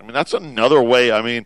I 0.00 0.04
mean, 0.04 0.14
that's 0.14 0.32
another 0.32 0.82
way. 0.82 1.12
I 1.12 1.20
mean, 1.20 1.44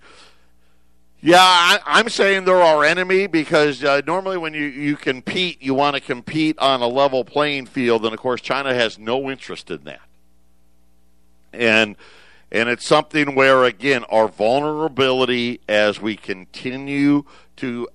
yeah, 1.21 1.41
I, 1.41 1.99
am 1.99 2.09
saying 2.09 2.45
they're 2.45 2.63
our 2.63 2.85
enemy 2.85 3.27
because 3.27 3.83
uh, 3.83 4.03
normally 4.07 4.37
when 4.37 4.55
you, 4.55 4.67
you 4.67 4.95
compete, 4.95 5.61
you 5.61 5.75
want 5.75 5.97
to 5.97 6.01
compete 6.01 6.57
on 6.61 6.81
a 6.81 6.87
level 6.87 7.25
playing 7.25 7.67
field, 7.67 8.05
and 8.05 8.15
of 8.15 8.21
course, 8.21 8.41
China 8.41 8.73
has 8.73 9.01
no 9.01 9.29
interest 9.29 9.69
in 9.69 9.83
that. 9.83 10.01
And 11.53 11.97
and 12.53 12.69
it's 12.69 12.87
something 12.87 13.35
where 13.35 13.65
again 13.65 14.05
our 14.05 14.29
vulnerability 14.29 15.59
as 15.69 16.01
we 16.01 16.15
continue 16.15 17.25
to 17.57 17.89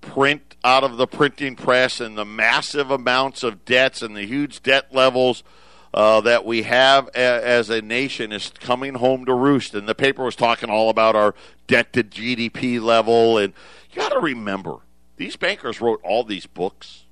print 0.00 0.56
out 0.64 0.82
of 0.82 0.96
the 0.96 1.06
printing 1.06 1.54
press 1.54 2.00
and 2.00 2.16
the 2.16 2.24
massive 2.24 2.90
amounts 2.90 3.42
of 3.42 3.64
debts 3.66 4.00
and 4.00 4.16
the 4.16 4.24
huge 4.24 4.62
debt 4.62 4.92
levels 4.92 5.44
uh, 5.92 6.22
that 6.22 6.44
we 6.44 6.62
have 6.62 7.08
a, 7.08 7.18
as 7.18 7.68
a 7.68 7.82
nation 7.82 8.32
is 8.32 8.50
coming 8.60 8.94
home 8.94 9.26
to 9.26 9.34
roost. 9.34 9.74
And 9.74 9.88
the 9.88 9.94
paper 9.94 10.24
was 10.24 10.36
talking 10.36 10.70
all 10.70 10.88
about 10.88 11.16
our 11.16 11.34
debt 11.66 11.92
to 11.94 12.04
GDP 12.04 12.80
level. 12.80 13.38
And 13.38 13.52
you 13.90 14.00
got 14.00 14.10
to 14.10 14.20
remember, 14.20 14.76
these 15.16 15.36
bankers 15.36 15.80
wrote 15.80 16.00
all 16.04 16.22
these 16.22 16.46
books, 16.46 17.04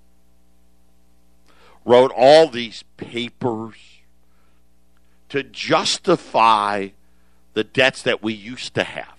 wrote 1.85 2.13
all 2.15 2.49
these 2.49 2.85
papers 2.97 3.98
to 5.29 5.43
justify 5.43 6.89
the 7.55 7.65
debts 7.65 8.03
that 8.03 8.23
we 8.23 8.33
used 8.33 8.75
to 8.75 8.85
have. 8.85 9.15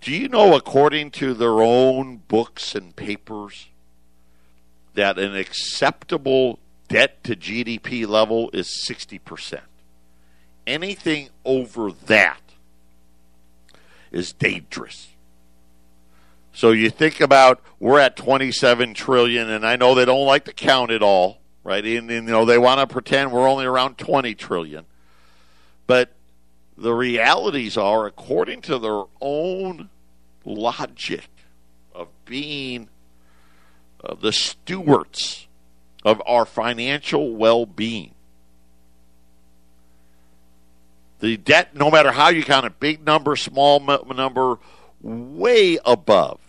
Do 0.00 0.12
you 0.12 0.28
know, 0.28 0.56
according 0.56 1.10
to 1.12 1.34
their 1.34 1.60
own 1.60 2.22
books 2.28 2.74
and 2.74 2.96
papers, 2.96 3.68
that 4.94 5.18
an 5.18 5.36
acceptable 5.36 6.58
debt 6.88 7.22
to 7.24 7.36
GDP 7.36 8.06
level 8.06 8.50
is 8.52 8.68
60%. 8.88 9.60
Anything 10.66 11.30
over 11.44 11.92
that 12.06 12.40
is 14.10 14.32
dangerous. 14.32 15.08
So 16.52 16.72
you 16.72 16.90
think 16.90 17.20
about 17.20 17.60
we're 17.78 18.00
at 18.00 18.16
27 18.16 18.94
trillion 18.94 19.48
and 19.48 19.66
I 19.66 19.76
know 19.76 19.94
they 19.94 20.04
don't 20.04 20.26
like 20.26 20.44
to 20.46 20.52
count 20.52 20.90
it 20.90 21.02
all, 21.02 21.39
right? 21.64 21.84
And, 21.84 22.10
and 22.10 22.26
you 22.26 22.32
know 22.32 22.44
they 22.44 22.58
want 22.58 22.80
to 22.80 22.86
pretend 22.86 23.32
we're 23.32 23.48
only 23.48 23.64
around 23.64 23.98
20 23.98 24.34
trillion. 24.34 24.86
But 25.86 26.12
the 26.76 26.94
realities 26.94 27.76
are 27.76 28.06
according 28.06 28.62
to 28.62 28.78
their 28.78 29.02
own 29.20 29.90
logic 30.44 31.28
of 31.94 32.08
being 32.24 32.88
uh, 34.02 34.14
the 34.14 34.32
stewards 34.32 35.46
of 36.04 36.22
our 36.26 36.46
financial 36.46 37.34
well 37.34 37.66
being. 37.66 38.14
The 41.18 41.36
debt, 41.36 41.76
no 41.76 41.90
matter 41.90 42.12
how 42.12 42.28
you 42.30 42.42
count 42.42 42.64
it, 42.64 42.80
big 42.80 43.04
number, 43.04 43.36
small 43.36 43.78
number, 43.80 44.58
way 45.02 45.78
above 45.84 46.40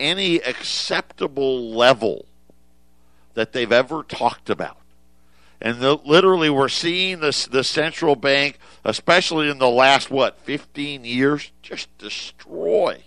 any 0.00 0.36
acceptable 0.36 1.70
level 1.74 2.27
that 3.38 3.52
they've 3.52 3.70
ever 3.70 4.02
talked 4.02 4.50
about. 4.50 4.78
And 5.60 5.78
the, 5.78 5.94
literally, 5.94 6.50
we're 6.50 6.68
seeing 6.68 7.20
this, 7.20 7.46
the 7.46 7.62
central 7.62 8.16
bank, 8.16 8.58
especially 8.84 9.48
in 9.48 9.58
the 9.58 9.68
last, 9.68 10.10
what, 10.10 10.40
15 10.40 11.04
years, 11.04 11.52
just 11.62 11.86
destroy 11.98 13.04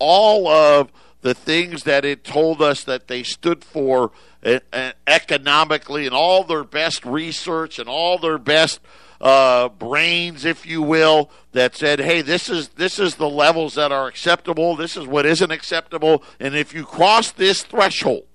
all 0.00 0.48
of 0.48 0.90
the 1.20 1.34
things 1.34 1.84
that 1.84 2.04
it 2.04 2.24
told 2.24 2.60
us 2.60 2.82
that 2.82 3.06
they 3.06 3.22
stood 3.22 3.62
for 3.62 4.10
uh, 4.44 4.58
uh, 4.72 4.90
economically 5.06 6.04
and 6.04 6.12
all 6.12 6.42
their 6.42 6.64
best 6.64 7.04
research 7.04 7.78
and 7.78 7.88
all 7.88 8.18
their 8.18 8.38
best 8.38 8.80
uh, 9.20 9.68
brains, 9.68 10.44
if 10.44 10.66
you 10.66 10.82
will, 10.82 11.30
that 11.52 11.74
said, 11.74 12.00
"Hey, 12.00 12.22
this 12.22 12.48
is 12.48 12.68
this 12.70 12.98
is 12.98 13.16
the 13.16 13.28
levels 13.28 13.74
that 13.74 13.92
are 13.92 14.06
acceptable. 14.06 14.76
This 14.76 14.96
is 14.96 15.06
what 15.06 15.26
isn't 15.26 15.50
acceptable, 15.50 16.22
and 16.38 16.54
if 16.54 16.74
you 16.74 16.84
cross 16.84 17.30
this 17.30 17.62
threshold, 17.62 18.26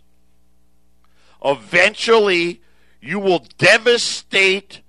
eventually 1.43 2.61
you 3.01 3.19
will 3.19 3.45
devastate 3.57 4.81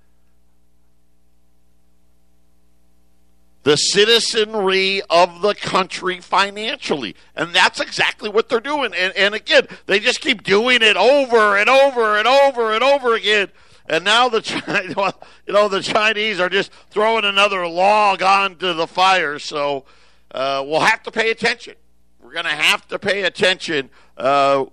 the 3.63 3.77
citizenry 3.77 5.01
of 5.09 5.41
the 5.41 5.55
country 5.55 6.19
financially. 6.19 7.15
And 7.35 7.53
that's 7.53 7.79
exactly 7.79 8.29
what 8.29 8.49
they're 8.49 8.59
doing. 8.59 8.93
And, 8.95 9.15
and 9.15 9.33
again, 9.33 9.67
they 9.85 9.99
just 9.99 10.21
keep 10.21 10.43
doing 10.43 10.81
it 10.81 10.97
over 10.97 11.57
and 11.57 11.69
over 11.69 12.17
and 12.17 12.27
over 12.27 12.73
and 12.73 12.83
over 12.83 13.15
again. 13.15 13.49
And 13.85 14.03
now 14.03 14.29
the 14.29 15.13
you 15.47 15.53
know 15.53 15.67
the 15.67 15.81
Chinese 15.81 16.39
are 16.39 16.49
just 16.49 16.71
throwing 16.89 17.25
another 17.25 17.67
log 17.67 18.21
onto 18.21 18.73
the 18.73 18.87
fire. 18.87 19.39
So 19.39 19.85
uh, 20.31 20.63
we'll 20.65 20.79
have 20.79 21.03
to 21.03 21.11
pay 21.11 21.31
attention. 21.31 21.75
We're 22.21 22.33
going 22.33 22.45
to 22.45 22.51
have 22.51 22.87
to 22.87 22.97
pay 22.97 23.23
attention. 23.23 23.89
Uh, 24.17 24.65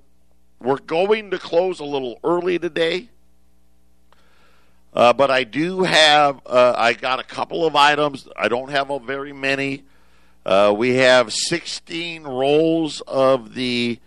we're 0.60 0.78
going 0.78 1.30
to 1.32 1.38
close 1.38 1.80
a 1.80 1.84
little 1.84 2.20
early 2.22 2.58
today. 2.58 3.08
Uh, 4.92 5.12
but 5.12 5.30
I 5.30 5.44
do 5.44 5.82
have, 5.82 6.40
uh, 6.46 6.74
I 6.76 6.94
got 6.94 7.20
a 7.20 7.22
couple 7.22 7.64
of 7.64 7.76
items. 7.76 8.26
I 8.36 8.48
don't 8.48 8.70
have 8.70 8.90
a 8.90 8.98
very 8.98 9.32
many. 9.32 9.84
Uh, 10.44 10.74
we 10.76 10.96
have 10.96 11.32
16 11.32 12.24
rolls 12.24 13.00
of 13.02 13.54
the 13.54 14.00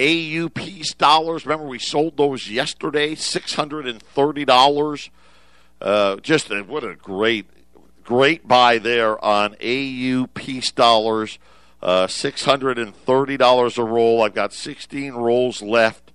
AU 0.00 0.48
Peace 0.48 0.94
dollars. 0.94 1.44
Remember, 1.44 1.66
we 1.66 1.78
sold 1.78 2.16
those 2.16 2.48
yesterday, 2.48 3.14
$630. 3.14 5.10
Uh, 5.80 6.16
just 6.16 6.50
a, 6.50 6.62
what 6.62 6.82
a 6.84 6.94
great, 6.94 7.46
great 8.04 8.48
buy 8.48 8.78
there 8.78 9.22
on 9.24 9.54
AU 9.62 10.26
Peace 10.34 10.70
dollars. 10.70 11.38
Uh, 11.82 12.06
$630 12.06 13.78
a 13.78 13.84
roll. 13.84 14.22
I've 14.22 14.34
got 14.34 14.52
16 14.52 15.12
rolls 15.14 15.62
left. 15.62 16.12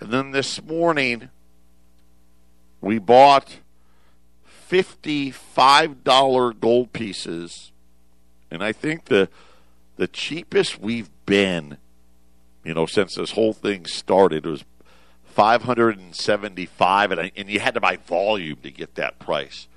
And 0.00 0.10
then 0.10 0.30
this 0.32 0.62
morning, 0.62 1.28
we 2.80 2.98
bought 2.98 3.58
$55 4.70 6.60
gold 6.60 6.92
pieces. 6.92 7.72
And 8.50 8.62
I 8.64 8.72
think 8.72 9.06
the 9.06 9.28
the 9.98 10.06
cheapest 10.06 10.80
we've 10.80 11.10
been, 11.26 11.76
you 12.64 12.74
know, 12.74 12.86
since 12.86 13.14
this 13.14 13.30
whole 13.32 13.52
thing 13.52 13.86
started 13.86 14.46
It 14.46 14.48
was 14.48 14.64
575 15.24 17.12
and, 17.12 17.20
I, 17.20 17.30
and 17.36 17.48
you 17.48 17.60
had 17.60 17.74
to 17.74 17.80
buy 17.80 17.96
volume 17.96 18.58
to 18.62 18.70
get 18.70 18.94
that 18.96 19.18
price. 19.18 19.68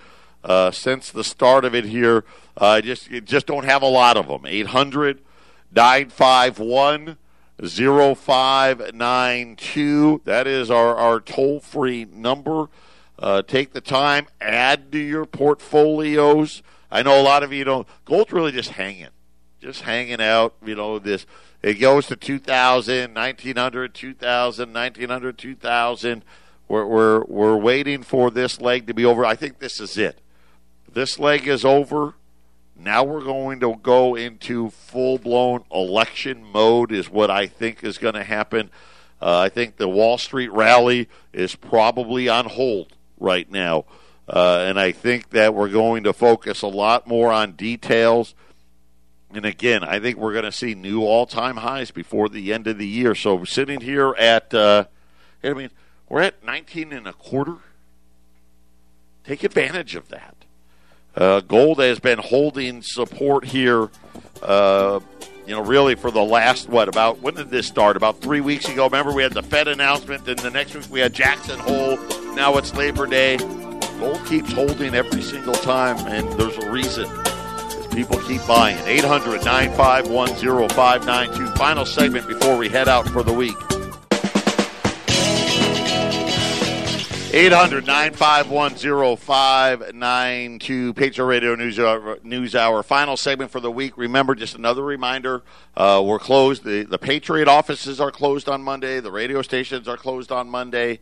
uh, 0.43 0.72
since 0.72 1.11
the 1.11 1.22
start 1.22 1.64
of 1.64 1.72
it 1.74 1.85
here. 1.85 2.24
Uh, 2.57 2.80
just 2.80 3.11
just 3.24 3.47
don't 3.47 3.64
have 3.64 3.82
a 3.82 3.89
lot 3.89 4.16
of 4.16 4.28
them. 4.28 4.47
800 4.47 5.20
951 5.72 7.18
0592. 7.61 10.22
That 10.24 10.47
is 10.47 10.70
our, 10.70 10.95
our 10.97 11.20
toll 11.20 11.61
free 11.61 12.05
number. 12.05 12.68
Uh, 13.18 13.42
take 13.42 13.72
the 13.72 13.80
time, 13.80 14.26
add 14.40 14.90
to 14.92 14.98
your 14.98 15.24
portfolios. 15.24 16.62
I 16.90 17.02
know 17.02 17.20
a 17.20 17.22
lot 17.22 17.42
of 17.42 17.52
you 17.52 17.64
don't. 17.64 17.86
Gold's 18.04 18.32
really 18.32 18.52
just 18.52 18.70
hanging, 18.70 19.08
just 19.60 19.82
hanging 19.82 20.20
out. 20.20 20.54
You 20.64 20.74
know, 20.74 20.98
this 20.98 21.26
it 21.62 21.74
goes 21.74 22.08
to 22.08 22.16
2000, 22.16 23.14
1900, 23.14 23.94
2000, 23.94 24.72
1900, 24.72 25.38
2000. 25.38 26.24
We're, 26.68 26.86
we're, 26.86 27.24
we're 27.24 27.56
waiting 27.56 28.02
for 28.02 28.30
this 28.30 28.60
leg 28.60 28.86
to 28.86 28.94
be 28.94 29.04
over. 29.04 29.24
I 29.24 29.34
think 29.34 29.60
this 29.60 29.80
is 29.80 29.96
it. 29.96 30.20
This 30.92 31.18
leg 31.18 31.48
is 31.48 31.64
over. 31.64 32.14
Now 32.76 33.04
we're 33.04 33.24
going 33.24 33.60
to 33.60 33.76
go 33.82 34.14
into 34.14 34.70
full 34.70 35.18
blown 35.18 35.64
election 35.72 36.44
mode, 36.44 36.92
is 36.92 37.08
what 37.08 37.30
I 37.30 37.46
think 37.46 37.82
is 37.82 37.96
going 37.96 38.14
to 38.14 38.24
happen. 38.24 38.70
Uh, 39.22 39.38
I 39.38 39.48
think 39.48 39.76
the 39.76 39.88
Wall 39.88 40.18
Street 40.18 40.52
rally 40.52 41.08
is 41.32 41.54
probably 41.54 42.28
on 42.28 42.46
hold 42.46 42.92
right 43.18 43.50
now. 43.50 43.84
Uh, 44.28 44.64
and 44.66 44.80
I 44.80 44.92
think 44.92 45.30
that 45.30 45.54
we're 45.54 45.68
going 45.68 46.04
to 46.04 46.12
focus 46.12 46.62
a 46.62 46.66
lot 46.66 47.06
more 47.06 47.32
on 47.32 47.52
details. 47.52 48.34
And 49.32 49.44
again, 49.44 49.84
I 49.84 49.98
think 49.98 50.16
we're 50.16 50.32
going 50.32 50.44
to 50.44 50.52
see 50.52 50.74
new 50.74 51.02
all 51.02 51.26
time 51.26 51.56
highs 51.56 51.90
before 51.90 52.28
the 52.28 52.52
end 52.52 52.66
of 52.66 52.78
the 52.78 52.86
year. 52.86 53.14
So 53.14 53.44
sitting 53.44 53.80
here 53.80 54.14
at, 54.14 54.54
uh, 54.54 54.84
I 55.42 55.52
mean, 55.52 55.70
we're 56.08 56.22
at 56.22 56.44
19 56.44 56.92
and 56.92 57.06
a 57.06 57.12
quarter. 57.12 57.56
Take 59.24 59.42
advantage 59.42 59.94
of 59.94 60.08
that. 60.08 60.36
Uh, 61.16 61.40
gold 61.40 61.78
has 61.78 62.00
been 62.00 62.18
holding 62.18 62.82
support 62.82 63.44
here, 63.44 63.88
uh, 64.42 65.00
you 65.47 65.55
know, 65.55 65.62
really 65.62 65.95
for 65.95 66.11
the 66.11 66.22
last, 66.22 66.68
what, 66.68 66.88
about, 66.88 67.20
when 67.20 67.34
did 67.34 67.51
this 67.51 67.66
start? 67.66 67.97
About 67.97 68.20
three 68.20 68.40
weeks 68.40 68.68
ago. 68.68 68.84
Remember, 68.84 69.12
we 69.12 69.22
had 69.22 69.32
the 69.32 69.42
Fed 69.42 69.68
announcement, 69.68 70.24
then 70.24 70.36
the 70.36 70.51
next 70.51 70.74
week 70.74 70.86
we 70.90 71.01
had 71.01 71.12
Jackson 71.12 71.59
Hole. 71.59 71.99
Now 72.34 72.57
it's 72.57 72.74
Labor 72.74 73.07
Day. 73.07 73.36
Gold 73.36 74.24
keeps 74.26 74.53
holding 74.53 74.95
every 74.95 75.22
single 75.22 75.55
time, 75.55 75.97
and 76.07 76.30
there's 76.38 76.57
a 76.59 76.70
reason. 76.70 77.05
As 77.07 77.86
people 77.88 78.18
keep 78.20 78.45
buying. 78.47 78.78
800 78.86 79.45
951 79.45 80.68
0592. 80.68 81.55
Final 81.57 81.86
segment 81.86 82.26
before 82.26 82.57
we 82.57 82.68
head 82.68 82.88
out 82.88 83.09
for 83.09 83.22
the 83.22 83.32
week. 83.32 83.57
800 87.37 87.85
951 87.85 88.76
0592. 89.16 90.95
Patriot 90.95 91.26
Radio 91.26 91.57
News 91.57 91.80
Hour, 91.80 92.20
News 92.22 92.55
Hour. 92.55 92.85
Final 92.85 93.16
segment 93.16 93.51
for 93.51 93.59
the 93.59 93.72
week. 93.72 93.99
Remember, 93.99 94.37
just 94.37 94.55
another 94.55 94.85
reminder 94.85 95.43
uh, 95.76 96.01
we're 96.07 96.20
closed. 96.20 96.62
The, 96.62 96.85
the 96.85 96.97
Patriot 96.97 97.49
offices 97.49 98.01
are 98.01 98.12
closed 98.12 98.49
on 98.49 98.62
Monday, 98.62 99.01
the 99.01 99.11
radio 99.11 99.43
stations 99.43 99.89
are 99.89 99.97
closed 99.97 100.30
on 100.30 100.49
Monday. 100.49 101.01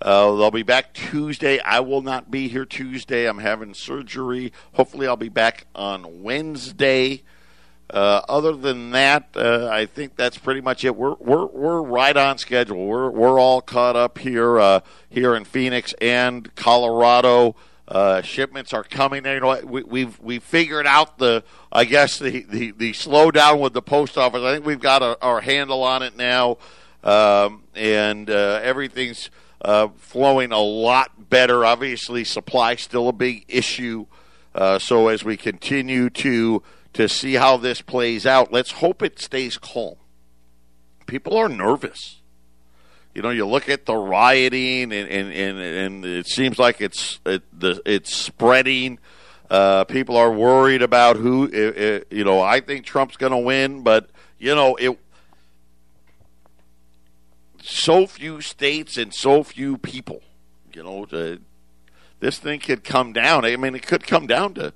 Uh, 0.00 0.34
they'll 0.36 0.50
be 0.50 0.62
back 0.62 0.94
Tuesday. 0.94 1.58
I 1.58 1.80
will 1.80 2.00
not 2.00 2.30
be 2.30 2.48
here 2.48 2.64
Tuesday. 2.64 3.26
I'm 3.26 3.36
having 3.36 3.74
surgery. 3.74 4.54
Hopefully, 4.72 5.06
I'll 5.06 5.16
be 5.16 5.28
back 5.28 5.66
on 5.74 6.22
Wednesday. 6.22 7.24
Uh, 7.90 8.22
other 8.28 8.56
than 8.56 8.92
that, 8.92 9.28
uh, 9.36 9.68
I 9.70 9.84
think 9.86 10.16
that's 10.16 10.38
pretty 10.38 10.62
much 10.62 10.84
it. 10.84 10.96
We're 10.96 11.14
we're 11.20 11.46
we're 11.46 11.82
right 11.82 12.16
on 12.16 12.38
schedule. 12.38 12.86
We're 12.86 13.10
we're 13.10 13.38
all 13.38 13.60
caught 13.60 13.94
up 13.94 14.18
here 14.18 14.58
uh, 14.58 14.80
here 15.10 15.34
in 15.36 15.44
Phoenix 15.44 15.94
and 16.00 16.52
Colorado. 16.54 17.56
Uh, 17.86 18.22
shipments 18.22 18.72
are 18.72 18.84
coming. 18.84 19.26
You 19.26 19.38
know, 19.38 19.60
we, 19.64 19.82
we've 19.82 20.18
we 20.18 20.38
figured 20.38 20.86
out 20.86 21.18
the 21.18 21.44
I 21.70 21.84
guess 21.84 22.18
the, 22.18 22.44
the, 22.48 22.70
the 22.70 22.92
slowdown 22.92 23.60
with 23.60 23.74
the 23.74 23.82
post 23.82 24.16
office. 24.16 24.42
I 24.42 24.54
think 24.54 24.64
we've 24.64 24.80
got 24.80 25.02
a, 25.02 25.18
our 25.20 25.42
handle 25.42 25.82
on 25.82 26.02
it 26.02 26.16
now, 26.16 26.56
um, 27.02 27.64
and 27.74 28.30
uh, 28.30 28.60
everything's 28.62 29.28
uh, 29.60 29.88
flowing 29.98 30.52
a 30.52 30.60
lot 30.60 31.28
better. 31.28 31.66
Obviously, 31.66 32.24
supply 32.24 32.76
still 32.76 33.10
a 33.10 33.12
big 33.12 33.44
issue. 33.46 34.06
so 34.78 35.08
as 35.08 35.22
we 35.22 35.36
continue 35.36 36.08
to 36.08 36.62
to 36.94 37.08
see 37.08 37.34
how 37.34 37.56
this 37.56 37.82
plays 37.82 38.24
out. 38.24 38.52
Let's 38.52 38.72
hope 38.72 39.02
it 39.02 39.20
stays 39.20 39.58
calm. 39.58 39.96
People 41.06 41.36
are 41.36 41.48
nervous. 41.48 42.20
You 43.14 43.22
know, 43.22 43.30
you 43.30 43.46
look 43.46 43.68
at 43.68 43.86
the 43.86 43.94
rioting, 43.94 44.92
and 44.92 45.08
and, 45.08 45.32
and, 45.32 45.58
and 45.58 46.04
it 46.04 46.26
seems 46.26 46.58
like 46.58 46.80
it's 46.80 47.20
it, 47.26 47.42
the, 47.58 47.80
it's 47.84 48.14
spreading. 48.14 48.98
Uh, 49.50 49.84
people 49.84 50.16
are 50.16 50.32
worried 50.32 50.82
about 50.82 51.16
who. 51.16 51.44
It, 51.44 51.76
it, 51.76 52.06
you 52.10 52.24
know, 52.24 52.40
I 52.40 52.60
think 52.60 52.84
Trump's 52.84 53.16
going 53.16 53.32
to 53.32 53.38
win, 53.38 53.82
but 53.82 54.10
you 54.38 54.54
know, 54.54 54.74
it. 54.76 54.98
So 57.62 58.06
few 58.06 58.40
states 58.40 58.96
and 58.96 59.14
so 59.14 59.42
few 59.42 59.78
people. 59.78 60.22
You 60.72 60.82
know, 60.82 61.04
to, 61.06 61.40
this 62.18 62.38
thing 62.38 62.58
could 62.58 62.82
come 62.82 63.12
down. 63.12 63.44
I 63.44 63.56
mean, 63.56 63.76
it 63.76 63.86
could 63.86 64.06
come 64.06 64.26
down 64.26 64.54
to 64.54 64.72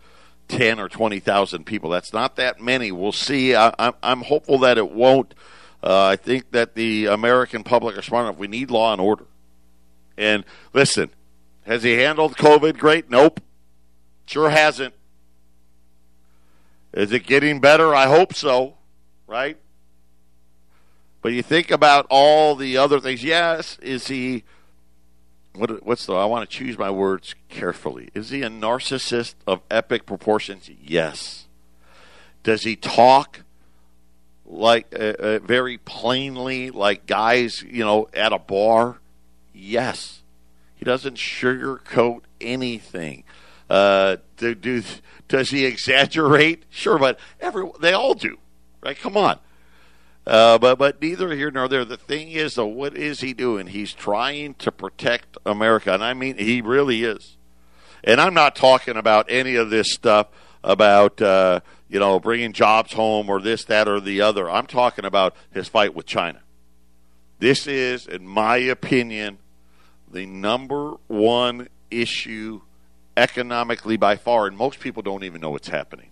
ten 0.49 0.81
or 0.81 0.89
twenty 0.89 1.21
thousand 1.21 1.65
people. 1.65 1.91
That's 1.91 2.13
not 2.13 2.37
that 2.37 2.61
many. 2.61 2.91
We'll 2.91 3.13
see. 3.13 3.55
I, 3.55 3.93
am 4.03 4.23
hopeful 4.23 4.59
that 4.61 4.79
it 4.79 4.91
won't. 4.91 5.35
Uh, 5.83 6.07
I 6.07 6.17
think 6.17 6.51
that 6.51 6.75
the 6.75 7.07
American 7.07 7.63
public 7.63 7.97
are 7.97 8.03
smart 8.03 8.27
enough. 8.27 8.39
We 8.39 8.49
need 8.49 8.71
law 8.71 8.93
and 8.93 9.01
order. 9.01 9.27
And 10.17 10.45
listen, 10.73 11.11
has 11.65 11.85
he 11.85 11.93
handled 11.93 12.37
COVID 12.37 12.79
great? 12.79 13.09
Nope. 13.09 13.41
Sure 14.27 14.51
hasn't. 14.51 14.95
Is 16.93 17.13
it 17.13 17.27
getting 17.27 17.61
better? 17.61 17.95
I 17.95 18.07
hope 18.07 18.35
so. 18.35 18.75
Right. 19.27 19.57
But 21.23 21.33
you 21.33 21.43
think 21.43 21.71
about 21.71 22.07
all 22.11 22.57
the 22.57 22.77
other 22.77 23.01
things. 23.01 23.23
Yes, 23.23 23.79
is 23.81 24.09
he? 24.09 24.45
What, 25.55 25.85
what's 25.85 26.07
the? 26.07 26.15
I 26.15 26.25
want 26.25 26.49
to 26.49 26.57
choose 26.57 26.79
my 26.79 26.91
words 26.91 27.35
carefully. 27.49 28.11
Is 28.15 28.31
he 28.31 28.43
a 28.43 28.49
narcissist 28.49 29.35
of 29.47 29.61
epic 29.71 30.07
proportions? 30.07 30.71
Yes. 30.83 31.47
Does 32.43 32.63
he 32.63 32.77
talk 32.77 33.43
like 34.47 34.87
uh, 34.95 35.15
uh, 35.19 35.39
very 35.41 35.79
plainly, 35.79 36.71
like 36.71 37.07
guys, 37.07 37.63
you 37.63 37.85
know, 37.85 38.09
at 38.15 38.33
a 38.33 38.39
bar? 38.39 38.99
Yes. 39.53 40.23
He 40.77 40.85
doesn't 40.85 41.17
sugarcoat 41.17 42.21
anything. 42.41 43.25
Uh, 43.69 44.17
do, 44.37 44.55
do, 44.55 44.83
does 45.27 45.51
he 45.51 45.67
exaggerate? 45.67 46.65
Sure, 46.71 46.99
but 46.99 47.19
every 47.41 47.69
they 47.81 47.93
all 47.93 48.15
do, 48.15 48.39
right? 48.83 48.99
Come 48.99 49.17
on. 49.17 49.39
Uh, 50.29 50.59
but 50.59 50.79
but 50.79 51.01
neither 51.01 51.35
here 51.35 51.51
nor 51.51 51.69
there. 51.69 51.87
The 51.87 51.97
thing 51.97 52.33
is, 52.33 52.57
though, 52.57 52.67
what 52.67 52.95
is 52.95 53.21
he 53.21 53.33
doing? 53.33 53.69
He's 53.69 53.95
trying 53.95 54.55
to 54.57 54.71
protect 54.71 55.39
America, 55.47 55.95
and 55.95 56.05
I 56.05 56.13
mean, 56.13 56.37
he 56.37 56.61
really 56.61 57.03
is. 57.03 57.39
And 58.05 58.21
I'm 58.21 58.35
not 58.35 58.55
talking 58.55 58.99
about 58.99 59.25
any 59.31 59.55
of 59.57 59.71
this 59.71 59.91
stuff 59.91 60.27
about 60.63 61.23
uh, 61.23 61.61
you 61.89 61.99
know 61.99 62.21
bringing 62.21 62.53
jobs 62.53 62.93
home 62.93 63.31
or 63.31 63.41
this, 63.41 63.65
that, 63.65 63.89
or 63.89 64.01
the 64.01 64.21
other. 64.21 64.51
I'm 64.51 64.67
talking 64.67 65.07
about 65.07 65.35
his 65.51 65.67
fight 65.67 65.95
with 65.95 66.05
China. 66.05 66.43
This 67.39 67.67
is, 67.67 68.07
in 68.07 68.29
my 68.29 68.59
opinion, 68.59 69.39
the 70.11 70.27
number 70.27 70.97
one 71.07 71.69
issue 71.91 72.61
economically 73.17 73.97
by 73.97 74.17
far, 74.17 74.47
and 74.47 74.59
most 74.59 74.79
people 74.79 75.03
don't 75.03 75.25
even 75.25 75.41
know 75.41 75.51
what's 75.51 75.69
happening. 75.69 76.11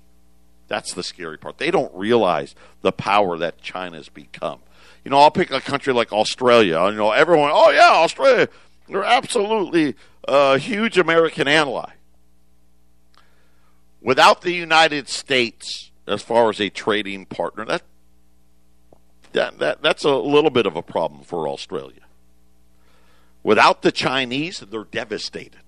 That's 0.68 0.94
the 0.94 1.02
scary 1.02 1.38
part. 1.38 1.58
They 1.58 1.70
don't 1.70 1.94
realize 1.94 2.54
the 2.82 2.92
power 2.92 3.38
that 3.38 3.60
China's 3.60 4.08
become. 4.08 4.60
You 5.04 5.10
know, 5.10 5.18
I'll 5.18 5.30
pick 5.30 5.50
a 5.50 5.60
country 5.60 5.92
like 5.92 6.12
Australia. 6.12 6.84
You 6.86 6.96
know, 6.96 7.12
everyone, 7.12 7.50
oh 7.52 7.70
yeah, 7.70 7.92
Australia, 7.92 8.48
they're 8.88 9.04
absolutely 9.04 9.94
a 10.26 10.58
huge 10.58 10.98
American 10.98 11.46
ally. 11.46 11.92
Without 14.00 14.42
the 14.42 14.52
United 14.52 15.08
States, 15.08 15.90
as 16.06 16.22
far 16.22 16.50
as 16.50 16.60
a 16.60 16.70
trading 16.70 17.26
partner, 17.26 17.64
that 17.64 17.82
that, 19.32 19.58
that 19.58 19.82
that's 19.82 20.04
a 20.04 20.14
little 20.14 20.50
bit 20.50 20.66
of 20.66 20.76
a 20.76 20.82
problem 20.82 21.22
for 21.22 21.48
Australia. 21.48 22.00
Without 23.42 23.82
the 23.82 23.92
Chinese, 23.92 24.58
they're 24.58 24.84
devastated. 24.84 25.60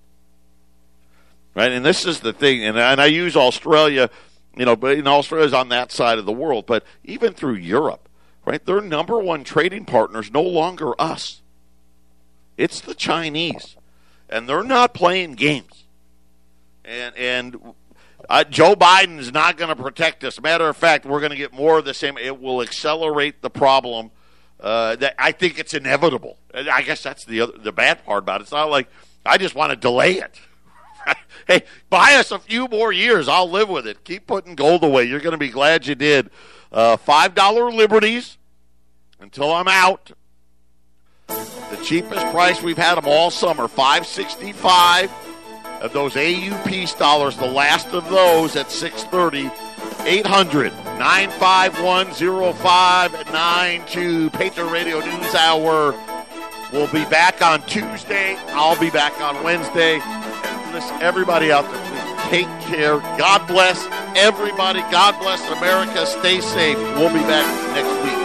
Right? 1.55 1.71
And 1.71 1.85
this 1.85 2.05
is 2.05 2.19
the 2.19 2.33
thing, 2.33 2.63
and, 2.63 2.77
and 2.77 2.99
I 2.99 3.05
use 3.05 3.35
Australia 3.35 4.09
you 4.55 4.65
know, 4.65 4.75
but 4.75 4.97
in 4.97 5.07
Australia's 5.07 5.53
on 5.53 5.69
that 5.69 5.91
side 5.91 6.17
of 6.17 6.25
the 6.25 6.31
world. 6.31 6.65
But 6.65 6.83
even 7.03 7.33
through 7.33 7.55
Europe, 7.55 8.09
right? 8.45 8.63
Their 8.65 8.81
number 8.81 9.19
one 9.19 9.43
trading 9.43 9.85
partner 9.85 10.19
is 10.19 10.31
no 10.31 10.41
longer 10.41 10.99
us. 10.99 11.41
It's 12.57 12.81
the 12.81 12.93
Chinese, 12.93 13.77
and 14.29 14.49
they're 14.49 14.63
not 14.63 14.93
playing 14.93 15.35
games. 15.35 15.85
And 16.83 17.15
and 17.15 17.73
uh, 18.29 18.43
Joe 18.43 18.75
Biden 18.75 19.19
is 19.19 19.31
not 19.31 19.57
going 19.57 19.69
to 19.69 19.81
protect 19.81 20.23
us. 20.23 20.41
Matter 20.41 20.67
of 20.67 20.75
fact, 20.75 21.05
we're 21.05 21.19
going 21.19 21.31
to 21.31 21.37
get 21.37 21.53
more 21.53 21.79
of 21.79 21.85
the 21.85 21.93
same. 21.93 22.17
It 22.17 22.41
will 22.41 22.61
accelerate 22.61 23.41
the 23.41 23.49
problem. 23.49 24.11
Uh, 24.59 24.97
that 24.97 25.15
I 25.17 25.31
think 25.31 25.57
it's 25.57 25.73
inevitable. 25.73 26.37
I 26.53 26.81
guess 26.81 27.01
that's 27.01 27.23
the 27.23 27.39
other, 27.39 27.57
the 27.57 27.71
bad 27.71 28.03
part 28.03 28.23
about 28.23 28.41
it. 28.41 28.43
It's 28.43 28.51
not 28.51 28.69
like 28.69 28.89
I 29.25 29.37
just 29.37 29.55
want 29.55 29.69
to 29.71 29.77
delay 29.77 30.15
it. 30.15 30.37
Hey, 31.49 31.63
buy 31.89 32.13
us 32.13 32.31
a 32.31 32.39
few 32.39 32.67
more 32.67 32.93
years. 32.93 33.27
I'll 33.27 33.49
live 33.49 33.67
with 33.67 33.85
it. 33.87 34.05
Keep 34.05 34.27
putting 34.27 34.55
gold 34.55 34.85
away. 34.85 35.03
You're 35.03 35.19
going 35.19 35.33
to 35.33 35.37
be 35.37 35.49
glad 35.49 35.85
you 35.87 35.95
did. 35.95 36.29
Uh, 36.71 36.95
Five 36.95 37.35
dollar 37.35 37.69
liberties 37.71 38.37
until 39.19 39.51
I'm 39.51 39.67
out. 39.67 40.13
The 41.27 41.81
cheapest 41.83 42.25
price 42.31 42.61
we've 42.61 42.77
had 42.77 42.95
them 42.95 43.05
all 43.07 43.31
summer, 43.31 43.67
five 43.67 44.05
sixty 44.05 44.53
five. 44.53 45.11
Of 45.81 45.91
those 45.93 46.13
AUP 46.15 46.97
dollars, 46.97 47.37
the 47.37 47.47
last 47.47 47.87
of 47.87 48.07
those 48.09 48.55
at 48.55 48.71
six 48.71 49.03
thirty. 49.05 49.49
800 50.05 50.71
951 50.97 52.13
0592. 52.13 54.29
Patriot 54.29 54.69
Radio 54.69 55.01
News 55.01 55.35
Hour. 55.35 55.91
We'll 56.71 56.89
be 56.91 57.03
back 57.05 57.41
on 57.41 57.61
Tuesday. 57.63 58.35
I'll 58.49 58.79
be 58.79 58.89
back 58.89 59.19
on 59.19 59.43
Wednesday. 59.43 59.99
Listen, 60.71 61.01
everybody 61.01 61.51
out 61.51 61.65
there, 61.71 61.83
please 61.89 62.29
take 62.29 62.61
care. 62.67 62.99
God 63.17 63.47
bless 63.47 63.85
everybody. 64.15 64.81
God 64.91 65.19
bless 65.19 65.41
America. 65.57 66.05
Stay 66.05 66.41
safe. 66.41 66.77
We'll 66.77 67.13
be 67.13 67.21
back 67.21 67.45
next 67.75 68.03
week. 68.03 68.18